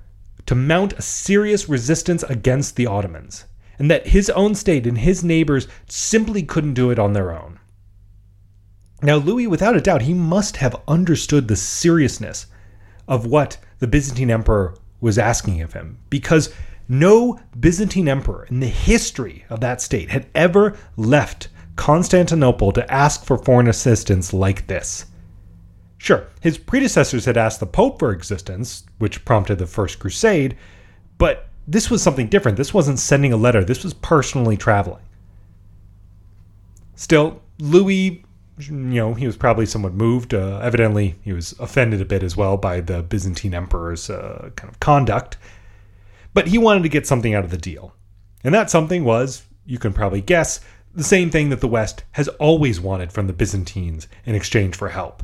to 0.47 0.55
mount 0.55 0.93
a 0.93 1.01
serious 1.01 1.69
resistance 1.69 2.23
against 2.23 2.75
the 2.75 2.87
Ottomans, 2.87 3.45
and 3.77 3.89
that 3.91 4.07
his 4.07 4.29
own 4.31 4.55
state 4.55 4.87
and 4.87 4.97
his 4.97 5.23
neighbors 5.23 5.67
simply 5.87 6.41
couldn't 6.41 6.73
do 6.73 6.89
it 6.89 6.97
on 6.97 7.13
their 7.13 7.31
own. 7.31 7.59
Now, 9.03 9.15
Louis, 9.15 9.47
without 9.47 9.75
a 9.75 9.81
doubt, 9.81 10.03
he 10.03 10.13
must 10.13 10.57
have 10.57 10.81
understood 10.87 11.47
the 11.47 11.55
seriousness 11.55 12.45
of 13.07 13.25
what 13.25 13.57
the 13.79 13.87
Byzantine 13.87 14.29
emperor 14.29 14.75
was 14.99 15.17
asking 15.17 15.61
of 15.61 15.73
him 15.73 15.97
because 16.09 16.53
no 16.87 17.39
Byzantine 17.59 18.07
emperor 18.07 18.45
in 18.45 18.59
the 18.59 18.67
history 18.67 19.45
of 19.49 19.59
that 19.61 19.81
state 19.81 20.11
had 20.11 20.27
ever 20.35 20.77
left 20.97 21.49
Constantinople 21.75 22.71
to 22.73 22.93
ask 22.93 23.25
for 23.25 23.37
foreign 23.37 23.67
assistance 23.67 24.33
like 24.33 24.67
this. 24.67 25.05
Sure, 25.97 26.27
his 26.41 26.57
predecessors 26.57 27.25
had 27.25 27.37
asked 27.37 27.59
the 27.59 27.65
Pope 27.65 27.99
for 27.99 28.11
existence, 28.11 28.83
which 28.97 29.25
prompted 29.25 29.57
the 29.57 29.67
First 29.67 29.99
Crusade, 29.99 30.57
but 31.17 31.47
this 31.67 31.89
was 31.89 32.01
something 32.03 32.27
different. 32.27 32.57
This 32.57 32.73
wasn't 32.73 32.99
sending 32.99 33.33
a 33.33 33.37
letter, 33.37 33.63
this 33.63 33.83
was 33.83 33.93
personally 33.93 34.57
traveling. 34.57 35.03
Still, 36.95 37.41
Louis, 37.59 38.23
you 38.57 38.73
know, 38.73 39.13
he 39.13 39.25
was 39.25 39.37
probably 39.37 39.65
somewhat 39.65 39.93
moved. 39.93 40.33
Uh, 40.33 40.59
evidently, 40.61 41.15
he 41.21 41.33
was 41.33 41.53
offended 41.59 42.01
a 42.01 42.05
bit 42.05 42.23
as 42.23 42.37
well 42.37 42.57
by 42.57 42.81
the 42.81 43.01
Byzantine 43.01 43.53
emperor's 43.53 44.09
uh, 44.09 44.51
kind 44.55 44.71
of 44.71 44.79
conduct. 44.79 45.37
But 46.33 46.47
he 46.47 46.57
wanted 46.57 46.83
to 46.83 46.89
get 46.89 47.07
something 47.07 47.33
out 47.33 47.43
of 47.43 47.51
the 47.51 47.57
deal. 47.57 47.93
And 48.43 48.53
that 48.53 48.69
something 48.69 49.03
was, 49.03 49.43
you 49.65 49.77
can 49.77 49.93
probably 49.93 50.21
guess, 50.21 50.59
the 50.93 51.03
same 51.03 51.29
thing 51.29 51.49
that 51.49 51.61
the 51.61 51.67
West 51.67 52.03
has 52.11 52.27
always 52.27 52.81
wanted 52.81 53.11
from 53.11 53.27
the 53.27 53.33
Byzantines 53.33 54.07
in 54.25 54.35
exchange 54.35 54.75
for 54.75 54.89
help 54.89 55.23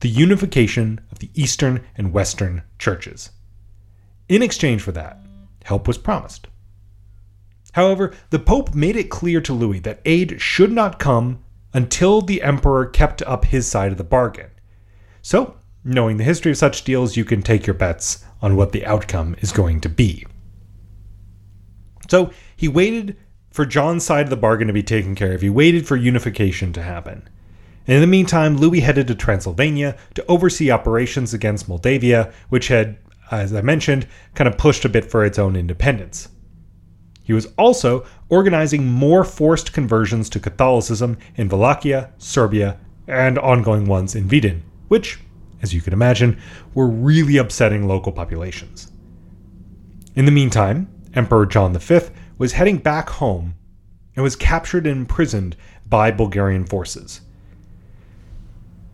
the 0.00 0.08
unification 0.08 1.00
of 1.10 1.18
the 1.18 1.30
Eastern 1.34 1.84
and 1.96 2.12
Western 2.12 2.62
churches. 2.78 3.30
In 4.28 4.42
exchange 4.42 4.80
for 4.80 4.92
that, 4.92 5.18
help 5.64 5.88
was 5.88 5.98
promised. 5.98 6.46
However, 7.72 8.14
the 8.30 8.38
Pope 8.38 8.74
made 8.74 8.94
it 8.94 9.10
clear 9.10 9.40
to 9.40 9.52
Louis 9.52 9.80
that 9.80 10.00
aid 10.04 10.40
should 10.40 10.70
not 10.70 11.00
come 11.00 11.42
until 11.72 12.20
the 12.22 12.42
Emperor 12.42 12.86
kept 12.86 13.22
up 13.22 13.44
his 13.46 13.66
side 13.66 13.92
of 13.92 13.98
the 13.98 14.04
bargain. 14.04 14.50
So, 15.22 15.56
knowing 15.84 16.16
the 16.16 16.24
history 16.24 16.52
of 16.52 16.58
such 16.58 16.84
deals, 16.84 17.16
you 17.16 17.24
can 17.24 17.42
take 17.42 17.66
your 17.66 17.74
bets 17.74 18.24
on 18.40 18.56
what 18.56 18.72
the 18.72 18.86
outcome 18.86 19.36
is 19.40 19.52
going 19.52 19.80
to 19.82 19.88
be. 19.88 20.26
So, 22.10 22.30
he 22.56 22.68
waited 22.68 23.16
for 23.50 23.66
John's 23.66 24.04
side 24.04 24.24
of 24.24 24.30
the 24.30 24.36
bargain 24.36 24.68
to 24.68 24.72
be 24.72 24.82
taken 24.82 25.14
care 25.14 25.32
of. 25.32 25.40
He 25.40 25.50
waited 25.50 25.86
for 25.86 25.96
unification 25.96 26.72
to 26.74 26.82
happen. 26.82 27.28
And 27.86 27.96
in 27.96 28.00
the 28.02 28.06
meantime, 28.06 28.56
Louis 28.56 28.80
headed 28.80 29.08
to 29.08 29.14
Transylvania 29.14 29.96
to 30.14 30.24
oversee 30.26 30.70
operations 30.70 31.32
against 31.32 31.68
Moldavia, 31.68 32.32
which 32.50 32.68
had, 32.68 32.98
as 33.30 33.52
I 33.54 33.62
mentioned, 33.62 34.06
kind 34.34 34.46
of 34.46 34.58
pushed 34.58 34.84
a 34.84 34.90
bit 34.90 35.10
for 35.10 35.24
its 35.24 35.38
own 35.38 35.56
independence. 35.56 36.28
He 37.28 37.34
was 37.34 37.52
also 37.58 38.06
organizing 38.30 38.86
more 38.86 39.22
forced 39.22 39.74
conversions 39.74 40.30
to 40.30 40.40
Catholicism 40.40 41.18
in 41.36 41.50
Wallachia, 41.50 42.10
Serbia, 42.16 42.78
and 43.06 43.38
ongoing 43.38 43.84
ones 43.84 44.14
in 44.14 44.26
Vidin, 44.26 44.62
which, 44.88 45.20
as 45.60 45.74
you 45.74 45.82
can 45.82 45.92
imagine, 45.92 46.40
were 46.72 46.86
really 46.86 47.36
upsetting 47.36 47.86
local 47.86 48.12
populations. 48.12 48.90
In 50.14 50.24
the 50.24 50.30
meantime, 50.30 50.88
Emperor 51.12 51.44
John 51.44 51.76
V 51.76 52.00
was 52.38 52.52
heading 52.52 52.78
back 52.78 53.10
home 53.10 53.56
and 54.16 54.22
was 54.22 54.34
captured 54.34 54.86
and 54.86 55.00
imprisoned 55.00 55.54
by 55.86 56.10
Bulgarian 56.10 56.64
forces. 56.64 57.20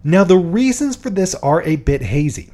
Now, 0.03 0.25
the 0.25 0.39
reasons 0.39 0.97
for 0.97 1.09
this 1.09 1.37
are 1.37 1.63
a 1.63 1.77
bit 1.77 2.03
hazy. 2.03 2.51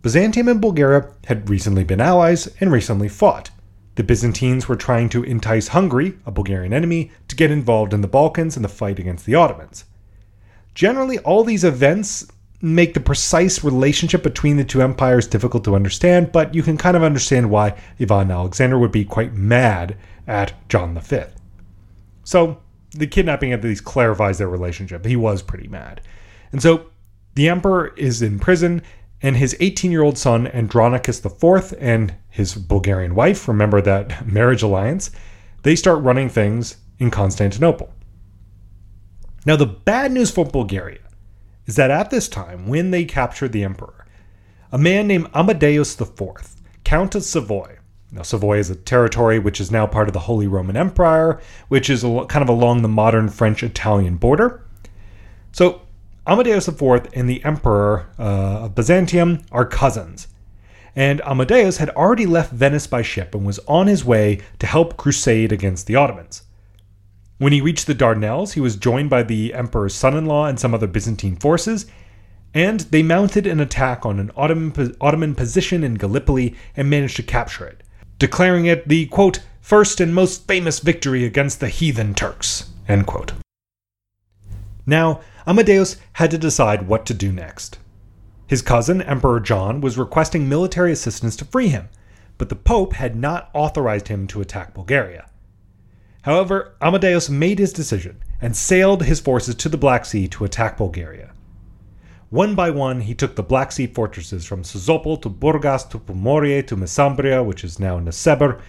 Byzantium 0.00 0.48
and 0.48 0.62
Bulgaria 0.62 1.10
had 1.26 1.50
recently 1.50 1.84
been 1.84 2.00
allies 2.00 2.48
and 2.60 2.72
recently 2.72 3.10
fought. 3.10 3.50
The 3.98 4.04
Byzantines 4.04 4.68
were 4.68 4.76
trying 4.76 5.08
to 5.08 5.24
entice 5.24 5.66
Hungary, 5.66 6.16
a 6.24 6.30
Bulgarian 6.30 6.72
enemy, 6.72 7.10
to 7.26 7.34
get 7.34 7.50
involved 7.50 7.92
in 7.92 8.00
the 8.00 8.06
Balkans 8.06 8.56
in 8.56 8.62
the 8.62 8.68
fight 8.68 9.00
against 9.00 9.26
the 9.26 9.34
Ottomans. 9.34 9.86
Generally, 10.72 11.18
all 11.18 11.42
these 11.42 11.64
events 11.64 12.24
make 12.62 12.94
the 12.94 13.00
precise 13.00 13.64
relationship 13.64 14.22
between 14.22 14.56
the 14.56 14.62
two 14.62 14.82
empires 14.82 15.26
difficult 15.26 15.64
to 15.64 15.74
understand, 15.74 16.30
but 16.30 16.54
you 16.54 16.62
can 16.62 16.76
kind 16.76 16.96
of 16.96 17.02
understand 17.02 17.50
why 17.50 17.76
Ivan 17.98 18.30
Alexander 18.30 18.78
would 18.78 18.92
be 18.92 19.04
quite 19.04 19.34
mad 19.34 19.96
at 20.28 20.52
John 20.68 20.96
V. 20.96 21.22
So 22.22 22.62
the 22.92 23.08
kidnapping 23.08 23.52
at 23.52 23.64
least 23.64 23.84
clarifies 23.84 24.38
their 24.38 24.48
relationship. 24.48 25.04
He 25.04 25.16
was 25.16 25.42
pretty 25.42 25.66
mad. 25.66 26.02
And 26.52 26.62
so 26.62 26.86
the 27.34 27.48
emperor 27.48 27.94
is 27.96 28.22
in 28.22 28.38
prison, 28.38 28.82
and 29.22 29.36
his 29.36 29.56
18 29.60 29.90
year 29.90 30.02
old 30.02 30.18
son, 30.18 30.46
Andronicus 30.48 31.24
IV, 31.24 31.74
and 31.78 32.14
his 32.28 32.54
Bulgarian 32.54 33.14
wife, 33.14 33.48
remember 33.48 33.80
that 33.80 34.26
marriage 34.32 34.62
alliance, 34.62 35.10
they 35.62 35.76
start 35.76 36.02
running 36.02 36.28
things 36.28 36.76
in 36.98 37.10
Constantinople. 37.10 37.92
Now, 39.44 39.56
the 39.56 39.66
bad 39.66 40.12
news 40.12 40.30
for 40.30 40.44
Bulgaria 40.44 41.00
is 41.66 41.76
that 41.76 41.90
at 41.90 42.10
this 42.10 42.28
time, 42.28 42.66
when 42.66 42.90
they 42.90 43.04
captured 43.04 43.52
the 43.52 43.64
emperor, 43.64 44.06
a 44.70 44.78
man 44.78 45.06
named 45.06 45.28
Amadeus 45.34 45.98
IV, 46.00 46.56
Count 46.84 47.14
of 47.14 47.22
Savoy, 47.22 47.78
now, 48.10 48.22
Savoy 48.22 48.58
is 48.58 48.70
a 48.70 48.74
territory 48.74 49.38
which 49.38 49.60
is 49.60 49.70
now 49.70 49.86
part 49.86 50.08
of 50.08 50.14
the 50.14 50.20
Holy 50.20 50.46
Roman 50.46 50.76
Empire, 50.76 51.40
which 51.68 51.90
is 51.90 52.02
kind 52.02 52.36
of 52.36 52.48
along 52.48 52.80
the 52.80 52.88
modern 52.88 53.28
French 53.28 53.62
Italian 53.62 54.16
border. 54.16 54.64
So, 55.52 55.82
Amadeus 56.28 56.68
IV 56.68 57.08
and 57.14 57.28
the 57.28 57.42
Emperor 57.44 58.06
uh, 58.18 58.64
of 58.64 58.74
Byzantium 58.74 59.42
are 59.50 59.64
cousins. 59.64 60.28
And 60.94 61.20
Amadeus 61.22 61.78
had 61.78 61.90
already 61.90 62.26
left 62.26 62.52
Venice 62.52 62.86
by 62.86 63.02
ship 63.02 63.34
and 63.34 63.46
was 63.46 63.58
on 63.66 63.86
his 63.86 64.04
way 64.04 64.40
to 64.58 64.66
help 64.66 64.96
crusade 64.96 65.52
against 65.52 65.86
the 65.86 65.96
Ottomans. 65.96 66.42
When 67.38 67.52
he 67.52 67.60
reached 67.60 67.86
the 67.86 67.94
Dardanelles, 67.94 68.52
he 68.52 68.60
was 68.60 68.76
joined 68.76 69.08
by 69.08 69.22
the 69.22 69.54
emperor's 69.54 69.94
son 69.94 70.16
in 70.16 70.26
law 70.26 70.46
and 70.46 70.60
some 70.60 70.74
other 70.74 70.88
Byzantine 70.88 71.36
forces, 71.36 71.86
and 72.52 72.80
they 72.80 73.02
mounted 73.02 73.46
an 73.46 73.60
attack 73.60 74.04
on 74.04 74.18
an 74.18 74.30
Ottoman, 74.36 74.96
Ottoman 75.00 75.34
position 75.34 75.84
in 75.84 75.94
Gallipoli 75.94 76.56
and 76.76 76.90
managed 76.90 77.16
to 77.16 77.22
capture 77.22 77.66
it 77.66 77.82
declaring 78.18 78.66
it 78.66 78.88
the, 78.88 79.06
quote, 79.06 79.40
first 79.60 80.00
and 80.00 80.14
most 80.14 80.46
famous 80.46 80.80
victory 80.80 81.24
against 81.24 81.60
the 81.60 81.68
heathen 81.68 82.14
Turks. 82.14 82.70
Now, 84.86 85.20
Amadeus 85.48 85.96
had 86.12 86.30
to 86.30 86.36
decide 86.36 86.88
what 86.88 87.06
to 87.06 87.14
do 87.14 87.32
next. 87.32 87.78
His 88.46 88.60
cousin, 88.60 89.00
Emperor 89.00 89.40
John, 89.40 89.80
was 89.80 89.96
requesting 89.96 90.46
military 90.46 90.92
assistance 90.92 91.36
to 91.36 91.46
free 91.46 91.68
him, 91.68 91.88
but 92.36 92.50
the 92.50 92.54
Pope 92.54 92.92
had 92.92 93.16
not 93.16 93.48
authorized 93.54 94.08
him 94.08 94.26
to 94.26 94.42
attack 94.42 94.74
Bulgaria. 94.74 95.30
However, 96.20 96.74
Amadeus 96.82 97.30
made 97.30 97.58
his 97.58 97.72
decision 97.72 98.22
and 98.42 98.54
sailed 98.54 99.04
his 99.04 99.20
forces 99.20 99.54
to 99.54 99.70
the 99.70 99.78
Black 99.78 100.04
Sea 100.04 100.28
to 100.28 100.44
attack 100.44 100.76
Bulgaria. 100.76 101.32
One 102.28 102.54
by 102.54 102.68
one, 102.68 103.00
he 103.00 103.14
took 103.14 103.34
the 103.34 103.42
Black 103.42 103.72
Sea 103.72 103.86
fortresses 103.86 104.44
from 104.44 104.64
Sozopol 104.64 105.22
to 105.22 105.30
Burgas 105.30 105.88
to 105.88 105.98
Pomorie 105.98 106.66
to 106.66 106.76
Mesambria, 106.76 107.42
which 107.42 107.64
is 107.64 107.80
now 107.80 107.98
Nessebar. 107.98 108.60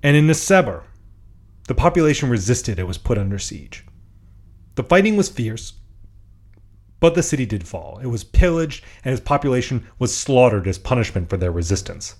And 0.00 0.16
in 0.16 0.28
Nessebar, 0.28 0.84
the 1.66 1.74
population 1.74 2.30
resisted 2.30 2.78
and 2.78 2.86
was 2.86 2.98
put 2.98 3.18
under 3.18 3.40
siege. 3.40 3.84
The 4.76 4.84
fighting 4.84 5.16
was 5.16 5.28
fierce, 5.28 5.72
but 7.00 7.14
the 7.14 7.22
city 7.22 7.44
did 7.44 7.66
fall. 7.66 7.98
It 8.02 8.06
was 8.06 8.24
pillaged, 8.24 8.84
and 9.04 9.12
its 9.12 9.22
population 9.22 9.86
was 9.98 10.16
slaughtered 10.16 10.68
as 10.68 10.78
punishment 10.78 11.28
for 11.28 11.36
their 11.36 11.50
resistance. 11.52 12.16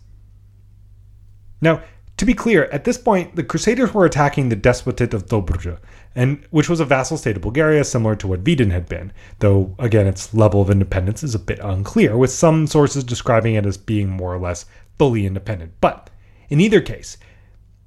Now, 1.61 1.83
to 2.17 2.25
be 2.25 2.35
clear, 2.35 2.65
at 2.73 2.85
this 2.85 2.97
point, 2.97 3.37
the 3.37 3.43
Crusaders 3.43 3.93
were 3.93 4.07
attacking 4.07 4.49
the 4.49 4.57
Despotate 4.57 5.13
of 5.13 5.27
Dobruja, 5.27 5.79
and 6.15 6.47
which 6.51 6.69
was 6.69 6.81
a 6.81 6.87
vassal 6.87 7.19
state 7.19 7.37
of 7.37 7.43
Bulgaria, 7.43 7.85
similar 7.85 8.17
to 8.17 8.27
what 8.27 8.43
Vidin 8.43 8.71
had 8.71 8.89
been, 8.89 9.13
though 9.41 9.75
again 9.79 10.07
its 10.07 10.33
level 10.33 10.63
of 10.63 10.71
independence 10.71 11.23
is 11.23 11.35
a 11.35 11.39
bit 11.39 11.59
unclear, 11.59 12.17
with 12.17 12.31
some 12.31 12.67
sources 12.67 13.05
describing 13.05 13.55
it 13.55 13.67
as 13.67 13.77
being 13.77 14.09
more 14.09 14.33
or 14.33 14.39
less 14.39 14.65
fully 14.99 15.27
independent. 15.27 15.75
But 15.83 16.09
in 16.49 16.61
either 16.61 16.81
case, 16.81 17.19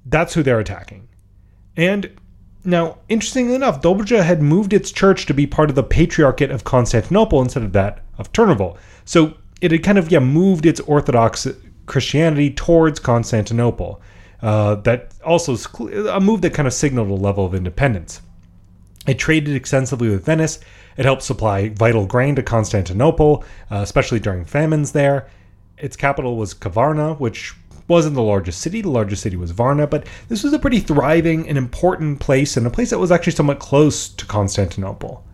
that's 0.06 0.34
who 0.34 0.44
they're 0.44 0.60
attacking. 0.60 1.08
And 1.76 2.10
now, 2.64 2.98
interestingly 3.08 3.54
enough, 3.54 3.80
Dobruja 3.80 4.22
had 4.22 4.42
moved 4.42 4.72
its 4.72 4.92
church 4.92 5.26
to 5.26 5.34
be 5.34 5.46
part 5.46 5.70
of 5.70 5.76
the 5.76 5.82
Patriarchate 5.82 6.50
of 6.50 6.64
Constantinople 6.64 7.40
instead 7.40 7.62
of 7.62 7.72
that 7.72 8.04
of 8.18 8.32
Turnovo. 8.32 8.76
So 9.04 9.34
it 9.60 9.72
had 9.72 9.82
kind 9.82 9.98
of 9.98 10.10
yeah 10.10 10.18
moved 10.18 10.66
its 10.66 10.80
Orthodox 10.80 11.46
Christianity 11.86 12.50
towards 12.50 13.00
Constantinople. 13.00 14.00
Uh, 14.42 14.76
that 14.76 15.12
also 15.24 15.52
is 15.52 15.66
a 16.08 16.20
move 16.20 16.40
that 16.42 16.54
kind 16.54 16.66
of 16.66 16.72
signaled 16.72 17.10
a 17.10 17.14
level 17.14 17.44
of 17.44 17.54
independence. 17.54 18.20
It 19.06 19.18
traded 19.18 19.54
extensively 19.56 20.08
with 20.08 20.24
Venice. 20.24 20.60
It 20.96 21.04
helped 21.04 21.22
supply 21.22 21.70
vital 21.70 22.06
grain 22.06 22.36
to 22.36 22.42
Constantinople, 22.42 23.44
uh, 23.70 23.76
especially 23.76 24.20
during 24.20 24.44
famines 24.44 24.92
there. 24.92 25.28
Its 25.78 25.96
capital 25.96 26.36
was 26.36 26.52
Kavarna, 26.52 27.18
which 27.18 27.54
wasn't 27.90 28.14
the 28.14 28.22
largest 28.22 28.62
city. 28.62 28.80
The 28.80 28.88
largest 28.88 29.22
city 29.22 29.36
was 29.36 29.50
Varna, 29.50 29.86
but 29.86 30.06
this 30.28 30.42
was 30.42 30.54
a 30.54 30.58
pretty 30.58 30.80
thriving 30.80 31.46
and 31.46 31.58
important 31.58 32.20
place, 32.20 32.56
and 32.56 32.66
a 32.66 32.70
place 32.70 32.88
that 32.88 32.98
was 32.98 33.12
actually 33.12 33.34
somewhat 33.34 33.58
close 33.58 34.08
to 34.08 34.24
Constantinople. 34.24 35.26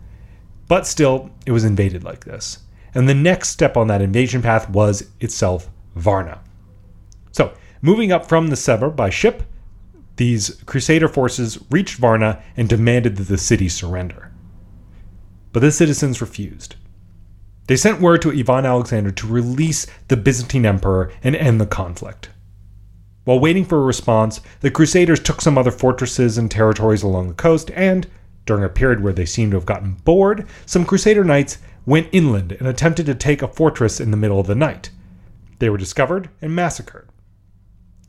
But 0.67 0.85
still, 0.85 1.29
it 1.45 1.51
was 1.51 1.63
invaded 1.63 2.03
like 2.03 2.25
this. 2.25 2.59
And 2.93 3.07
the 3.07 3.13
next 3.13 3.49
step 3.49 3.77
on 3.77 3.87
that 3.87 4.01
invasion 4.01 4.41
path 4.41 4.69
was 4.69 5.09
itself 5.21 5.69
Varna. 5.95 6.41
So, 7.31 7.53
Moving 7.81 8.11
up 8.11 8.27
from 8.27 8.47
the 8.47 8.55
Sever 8.55 8.89
by 8.89 9.09
ship, 9.09 9.43
these 10.15 10.61
Crusader 10.65 11.07
forces 11.07 11.59
reached 11.69 11.97
Varna 11.97 12.41
and 12.55 12.67
demanded 12.67 13.17
that 13.17 13.27
the 13.27 13.37
city 13.37 13.69
surrender. 13.69 14.31
But 15.53 15.59
the 15.59 15.71
citizens 15.71 16.21
refused. 16.21 16.75
They 17.67 17.75
sent 17.75 18.01
word 18.01 18.21
to 18.23 18.31
Ivan 18.31 18.65
Alexander 18.65 19.11
to 19.11 19.27
release 19.27 19.85
the 20.07 20.17
Byzantine 20.17 20.65
emperor 20.65 21.11
and 21.21 21.35
end 21.35 21.61
the 21.61 21.65
conflict. 21.65 22.29
While 23.27 23.41
waiting 23.41 23.65
for 23.65 23.79
a 23.79 23.81
response, 23.81 24.39
the 24.61 24.71
Crusaders 24.71 25.19
took 25.19 25.41
some 25.41 25.57
other 25.57 25.69
fortresses 25.69 26.37
and 26.37 26.49
territories 26.49 27.03
along 27.03 27.27
the 27.27 27.33
coast, 27.33 27.69
and, 27.75 28.07
during 28.45 28.63
a 28.63 28.69
period 28.69 29.03
where 29.03 29.11
they 29.11 29.25
seemed 29.25 29.51
to 29.51 29.57
have 29.57 29.65
gotten 29.65 29.95
bored, 30.05 30.47
some 30.65 30.85
Crusader 30.85 31.25
knights 31.25 31.57
went 31.85 32.07
inland 32.13 32.53
and 32.53 32.69
attempted 32.69 33.05
to 33.07 33.13
take 33.13 33.41
a 33.41 33.49
fortress 33.49 33.99
in 33.99 34.11
the 34.11 34.15
middle 34.15 34.39
of 34.39 34.47
the 34.47 34.55
night. 34.55 34.91
They 35.59 35.69
were 35.69 35.77
discovered 35.77 36.29
and 36.41 36.55
massacred. 36.55 37.09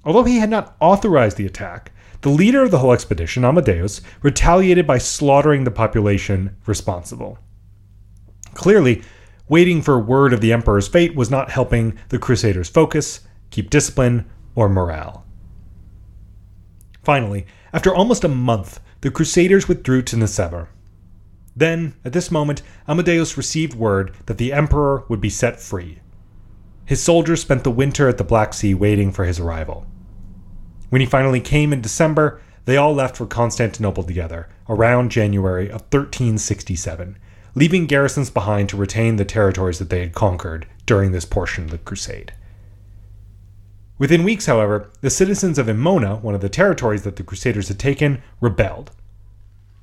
Although 0.04 0.22
he 0.22 0.38
had 0.38 0.50
not 0.50 0.76
authorized 0.78 1.36
the 1.36 1.46
attack, 1.46 1.90
the 2.20 2.28
leader 2.28 2.62
of 2.62 2.70
the 2.70 2.78
whole 2.78 2.92
expedition, 2.92 3.44
Amadeus, 3.44 4.00
retaliated 4.22 4.86
by 4.86 4.98
slaughtering 4.98 5.64
the 5.64 5.72
population 5.72 6.54
responsible. 6.64 7.40
Clearly, 8.54 9.02
waiting 9.48 9.82
for 9.82 9.98
word 9.98 10.32
of 10.32 10.40
the 10.40 10.52
emperor's 10.52 10.86
fate 10.86 11.16
was 11.16 11.28
not 11.28 11.50
helping 11.50 11.98
the 12.10 12.20
crusaders 12.20 12.68
focus, 12.68 13.22
keep 13.50 13.68
discipline, 13.68 14.24
or 14.58 14.68
morale. 14.68 15.24
Finally, 17.04 17.46
after 17.72 17.94
almost 17.94 18.24
a 18.24 18.28
month, 18.28 18.80
the 19.02 19.10
crusaders 19.10 19.68
withdrew 19.68 20.02
to 20.02 20.16
Nicephor. 20.16 20.66
Then, 21.54 21.94
at 22.04 22.12
this 22.12 22.32
moment, 22.32 22.62
Amadeus 22.88 23.36
received 23.36 23.74
word 23.74 24.16
that 24.26 24.36
the 24.36 24.52
emperor 24.52 25.04
would 25.08 25.20
be 25.20 25.30
set 25.30 25.60
free. 25.60 26.00
His 26.84 27.00
soldiers 27.00 27.40
spent 27.40 27.62
the 27.62 27.70
winter 27.70 28.08
at 28.08 28.18
the 28.18 28.24
Black 28.24 28.52
Sea 28.52 28.74
waiting 28.74 29.12
for 29.12 29.26
his 29.26 29.38
arrival. 29.38 29.86
When 30.88 31.00
he 31.00 31.06
finally 31.06 31.40
came 31.40 31.72
in 31.72 31.80
December, 31.80 32.40
they 32.64 32.76
all 32.76 32.92
left 32.92 33.16
for 33.16 33.26
Constantinople 33.26 34.02
together, 34.02 34.48
around 34.68 35.12
January 35.12 35.66
of 35.66 35.82
1367, 35.82 37.16
leaving 37.54 37.86
garrisons 37.86 38.28
behind 38.28 38.68
to 38.70 38.76
retain 38.76 39.16
the 39.16 39.24
territories 39.24 39.78
that 39.78 39.88
they 39.88 40.00
had 40.00 40.14
conquered 40.14 40.66
during 40.84 41.12
this 41.12 41.24
portion 41.24 41.64
of 41.64 41.70
the 41.70 41.78
crusade. 41.78 42.32
Within 43.98 44.22
weeks, 44.22 44.46
however, 44.46 44.90
the 45.00 45.10
citizens 45.10 45.58
of 45.58 45.66
Emona, 45.66 46.20
one 46.20 46.34
of 46.34 46.40
the 46.40 46.48
territories 46.48 47.02
that 47.02 47.16
the 47.16 47.24
Crusaders 47.24 47.68
had 47.68 47.78
taken, 47.78 48.22
rebelled. 48.40 48.92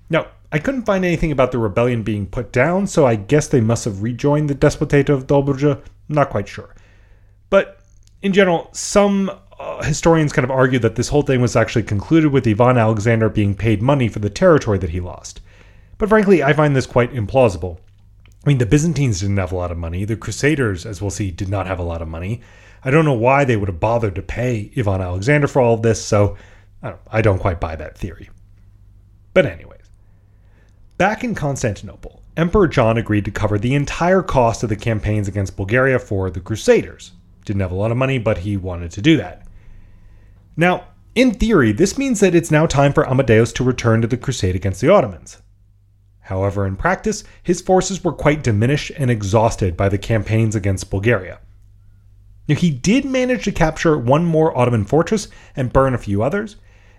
Now, 0.09 0.27
I 0.51 0.59
couldn't 0.59 0.85
find 0.85 1.03
anything 1.03 1.31
about 1.31 1.51
the 1.51 1.57
rebellion 1.57 2.03
being 2.03 2.27
put 2.27 2.53
down, 2.53 2.87
so 2.87 3.05
I 3.05 3.15
guess 3.15 3.47
they 3.47 3.59
must 3.59 3.83
have 3.85 4.01
rejoined 4.01 4.49
the 4.49 4.55
Despotate 4.55 5.09
of 5.09 5.27
Dobruja. 5.27 5.81
Not 6.07 6.29
quite 6.29 6.47
sure. 6.47 6.73
But 7.49 7.79
in 8.21 8.31
general, 8.31 8.69
some 8.71 9.31
uh, 9.59 9.83
historians 9.83 10.31
kind 10.31 10.45
of 10.45 10.51
argue 10.51 10.79
that 10.79 10.95
this 10.95 11.09
whole 11.09 11.23
thing 11.23 11.41
was 11.41 11.55
actually 11.55 11.83
concluded 11.83 12.31
with 12.31 12.47
Ivan 12.47 12.77
Alexander 12.77 13.27
being 13.27 13.53
paid 13.55 13.81
money 13.81 14.07
for 14.07 14.19
the 14.19 14.29
territory 14.29 14.77
that 14.77 14.91
he 14.91 14.99
lost. 15.01 15.41
But 15.97 16.09
frankly, 16.09 16.43
I 16.43 16.53
find 16.53 16.75
this 16.75 16.85
quite 16.85 17.13
implausible. 17.13 17.79
I 18.45 18.49
mean, 18.49 18.59
the 18.59 18.65
Byzantines 18.65 19.21
didn't 19.21 19.37
have 19.37 19.51
a 19.51 19.55
lot 19.55 19.71
of 19.71 19.77
money. 19.77 20.05
The 20.05 20.15
Crusaders, 20.15 20.85
as 20.85 21.01
we'll 21.01 21.11
see, 21.11 21.31
did 21.31 21.49
not 21.49 21.67
have 21.67 21.79
a 21.79 21.83
lot 21.83 22.01
of 22.01 22.07
money. 22.07 22.41
I 22.85 22.91
don't 22.91 23.03
know 23.03 23.13
why 23.13 23.43
they 23.43 23.57
would 23.57 23.67
have 23.67 23.79
bothered 23.79 24.13
to 24.15 24.21
pay 24.21 24.71
Ivan 24.77 25.01
Alexander 25.01 25.47
for 25.47 25.59
all 25.59 25.73
of 25.73 25.81
this, 25.81 26.05
so 26.05 26.37
I 26.83 26.89
don't, 26.89 27.01
I 27.11 27.21
don't 27.23 27.39
quite 27.39 27.59
buy 27.59 27.75
that 27.75 27.97
theory. 27.97 28.29
But, 29.33 29.47
anyways, 29.47 29.89
back 30.99 31.23
in 31.23 31.33
Constantinople, 31.33 32.21
Emperor 32.37 32.67
John 32.67 32.97
agreed 32.97 33.25
to 33.25 33.31
cover 33.31 33.57
the 33.57 33.73
entire 33.73 34.21
cost 34.21 34.61
of 34.61 34.69
the 34.69 34.75
campaigns 34.75 35.27
against 35.27 35.57
Bulgaria 35.57 35.97
for 35.97 36.29
the 36.29 36.39
Crusaders. 36.39 37.13
Didn't 37.43 37.61
have 37.61 37.71
a 37.71 37.75
lot 37.75 37.91
of 37.91 37.97
money, 37.97 38.19
but 38.19 38.37
he 38.37 38.55
wanted 38.55 38.91
to 38.91 39.01
do 39.01 39.17
that. 39.17 39.47
Now, 40.55 40.89
in 41.15 41.33
theory, 41.33 41.71
this 41.71 41.97
means 41.97 42.19
that 42.19 42.35
it's 42.35 42.51
now 42.51 42.67
time 42.67 42.93
for 42.93 43.09
Amadeus 43.09 43.51
to 43.53 43.63
return 43.63 44.01
to 44.01 44.07
the 44.07 44.17
crusade 44.17 44.55
against 44.55 44.79
the 44.79 44.89
Ottomans. 44.89 45.41
However, 46.19 46.67
in 46.67 46.75
practice, 46.75 47.23
his 47.41 47.61
forces 47.61 48.03
were 48.03 48.13
quite 48.13 48.43
diminished 48.43 48.91
and 48.97 49.09
exhausted 49.09 49.75
by 49.75 49.89
the 49.89 49.97
campaigns 49.97 50.55
against 50.55 50.91
Bulgaria. 50.91 51.39
Now, 52.47 52.55
he 52.55 52.69
did 52.69 53.05
manage 53.05 53.45
to 53.45 53.51
capture 53.51 53.97
one 53.97 54.25
more 54.25 54.55
Ottoman 54.57 54.85
fortress 54.85 55.27
and 55.55 55.73
burn 55.73 55.93
a 55.93 55.99
few 55.99 56.21
others, 56.21 56.57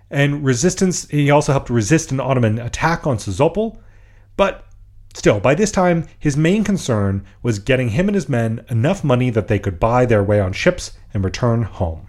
and 0.09 0.43
resistance 0.43 1.07
he 1.09 1.31
also 1.31 1.51
helped 1.51 1.69
resist 1.69 2.11
an 2.11 2.19
Ottoman 2.19 2.59
attack 2.59 3.07
on 3.07 3.17
Sozopol, 3.17 3.77
but 4.35 4.65
still, 5.13 5.39
by 5.39 5.55
this 5.55 5.71
time, 5.71 6.05
his 6.19 6.37
main 6.37 6.63
concern 6.63 7.25
was 7.41 7.59
getting 7.59 7.89
him 7.89 8.07
and 8.07 8.15
his 8.15 8.29
men 8.29 8.65
enough 8.69 9.03
money 9.03 9.29
that 9.29 9.47
they 9.47 9.59
could 9.59 9.79
buy 9.79 10.05
their 10.05 10.23
way 10.23 10.39
on 10.39 10.53
ships 10.53 10.91
and 11.13 11.23
return 11.23 11.63
home. 11.63 12.07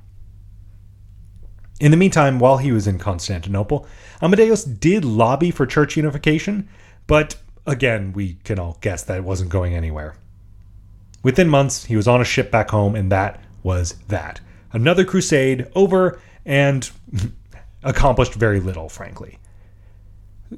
In 1.80 1.92
the 1.92 1.96
meantime, 1.96 2.40
while 2.40 2.56
he 2.56 2.72
was 2.72 2.88
in 2.88 2.98
Constantinople, 2.98 3.86
Amadeus 4.20 4.64
did 4.64 5.04
lobby 5.04 5.52
for 5.52 5.64
church 5.64 5.96
unification, 5.96 6.68
but 7.06 7.36
again, 7.66 8.12
we 8.12 8.34
can 8.42 8.58
all 8.58 8.78
guess 8.80 9.04
that 9.04 9.18
it 9.18 9.24
wasn't 9.24 9.50
going 9.50 9.74
anywhere. 9.74 10.16
Within 11.22 11.48
months, 11.48 11.84
he 11.84 11.96
was 11.96 12.08
on 12.08 12.20
a 12.20 12.24
ship 12.24 12.50
back 12.50 12.70
home, 12.70 12.94
and 12.94 13.10
that 13.10 13.40
was 13.62 13.94
that. 14.08 14.40
Another 14.72 15.04
crusade 15.04 15.66
over 15.74 16.20
and 16.44 16.90
accomplished 17.82 18.34
very 18.34 18.60
little, 18.60 18.88
frankly. 18.88 19.38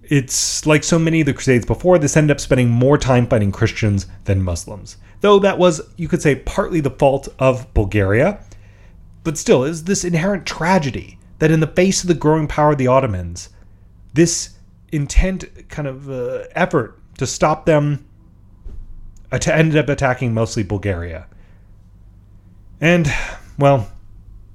It's 0.05 0.67
like 0.67 0.85
so 0.85 0.99
many 0.99 1.21
of 1.21 1.27
the 1.27 1.35
crusades 1.35 1.67
before, 1.67 1.99
this 1.99 2.17
ended 2.17 2.37
up 2.37 2.41
spending 2.41 2.69
more 2.69 2.97
time 2.97 3.27
fighting 3.27 3.51
Christians 3.51 4.07
than 4.25 4.43
Muslims. 4.43 4.97
Though 5.21 5.39
that 5.41 5.59
was, 5.59 5.81
you 5.97 6.09
could 6.09 6.23
say, 6.23 6.37
partly 6.37 6.81
the 6.81 6.91
fault 6.91 7.29
of 7.39 7.73
Bulgaria. 7.75 8.45
But 9.25 9.37
still, 9.37 9.65
is 9.65 9.85
this 9.85 10.05
inherent 10.05 10.47
tragedy 10.47 11.19
that 11.41 11.51
in 11.51 11.61
the 11.61 11.67
face 11.67 12.03
of 12.03 12.09
the 12.09 12.15
growing 12.15 12.47
power 12.47 12.73
of 12.73 12.79
the 12.79 12.87
Ottomans, 12.87 13.51
this 14.15 14.51
intent 14.93 15.69
kind 15.69 15.89
of 15.89 16.11
uh, 16.11 16.45
effort 16.55 16.99
to 17.19 17.27
stop 17.27 17.67
them 17.67 18.07
to 19.39 19.55
ended 19.55 19.79
up 19.79 19.89
attacking 19.89 20.35
mostly 20.35 20.63
Bulgaria. 20.63 21.27
And, 22.81 23.13
well, 23.59 23.91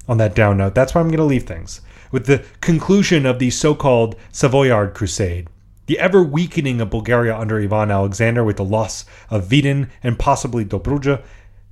on 0.08 0.18
that 0.18 0.36
down 0.36 0.58
note, 0.58 0.76
that's 0.76 0.94
where 0.94 1.02
I'm 1.02 1.10
going 1.10 1.18
to 1.18 1.24
leave 1.24 1.44
things. 1.44 1.82
With 2.12 2.26
the 2.26 2.46
conclusion 2.62 3.26
of 3.26 3.40
the 3.40 3.50
so 3.50 3.76
called 3.76 4.16
Savoyard 4.32 4.94
Crusade, 4.94 5.48
the 5.86 6.00
ever 6.00 6.24
weakening 6.24 6.82
of 6.82 6.90
Bulgaria 6.90 7.38
under 7.38 7.60
Ivan 7.60 7.92
Alexander 7.92 8.44
with 8.44 8.58
the 8.58 8.64
loss 8.64 9.06
of 9.30 9.48
Vidin 9.48 9.90
and 10.02 10.18
possibly 10.18 10.66
Dobruja, 10.66 11.24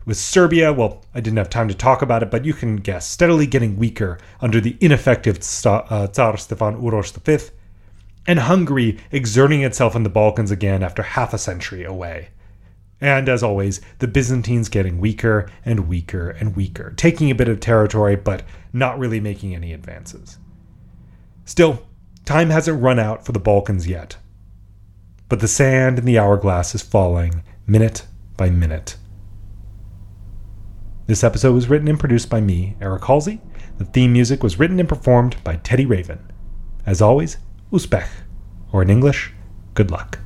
with 0.05 0.17
Serbia, 0.17 0.73
well, 0.73 1.03
I 1.15 1.21
didn't 1.21 1.37
have 1.37 1.49
time 1.49 1.69
to 1.69 1.73
talk 1.73 2.01
about 2.01 2.23
it, 2.23 2.29
but 2.29 2.43
you 2.43 2.53
can 2.53 2.75
guess, 2.75 3.07
steadily 3.07 3.47
getting 3.47 3.77
weaker 3.77 4.19
under 4.41 4.59
the 4.59 4.77
ineffective 4.81 5.37
uh, 5.65 6.07
Tsar 6.07 6.37
Stefan 6.37 6.81
Uroš 6.81 7.13
V, 7.23 7.51
and 8.27 8.39
Hungary 8.39 8.99
exerting 9.11 9.61
itself 9.61 9.95
in 9.95 10.03
the 10.03 10.09
Balkans 10.09 10.51
again 10.51 10.83
after 10.83 11.03
half 11.03 11.33
a 11.33 11.37
century 11.37 11.83
away. 11.85 12.29
And 13.03 13.27
as 13.27 13.43
always, 13.43 13.81
the 13.99 14.07
Byzantines 14.07 14.69
getting 14.69 14.97
weaker 14.97 15.51
and 15.65 15.89
weaker 15.89 16.29
and 16.29 16.55
weaker, 16.55 16.93
taking 16.95 17.29
a 17.29 17.35
bit 17.35 17.49
of 17.49 17.59
territory 17.59 18.15
but 18.15 18.43
not 18.71 18.97
really 18.97 19.19
making 19.19 19.53
any 19.53 19.73
advances. 19.73 20.37
Still, 21.43 21.85
time 22.23 22.49
hasn't 22.49 22.81
run 22.81 22.99
out 22.99 23.25
for 23.25 23.33
the 23.33 23.39
Balkans 23.39 23.89
yet. 23.89 24.15
But 25.27 25.41
the 25.41 25.49
sand 25.49 25.99
in 25.99 26.05
the 26.05 26.17
hourglass 26.17 26.73
is 26.73 26.81
falling 26.81 27.43
minute 27.67 28.07
by 28.37 28.49
minute. 28.49 28.95
This 31.05 31.25
episode 31.25 31.55
was 31.55 31.67
written 31.67 31.89
and 31.89 31.99
produced 31.99 32.29
by 32.29 32.39
me, 32.39 32.77
Eric 32.79 33.03
Halsey. 33.03 33.41
The 33.79 33.85
theme 33.85 34.13
music 34.13 34.41
was 34.41 34.59
written 34.59 34.79
and 34.79 34.87
performed 34.87 35.35
by 35.43 35.57
Teddy 35.57 35.85
Raven. 35.85 36.31
As 36.85 37.01
always, 37.01 37.35
Uspech, 37.69 38.07
or 38.71 38.81
in 38.81 38.89
English, 38.89 39.33
good 39.73 39.91
luck. 39.91 40.19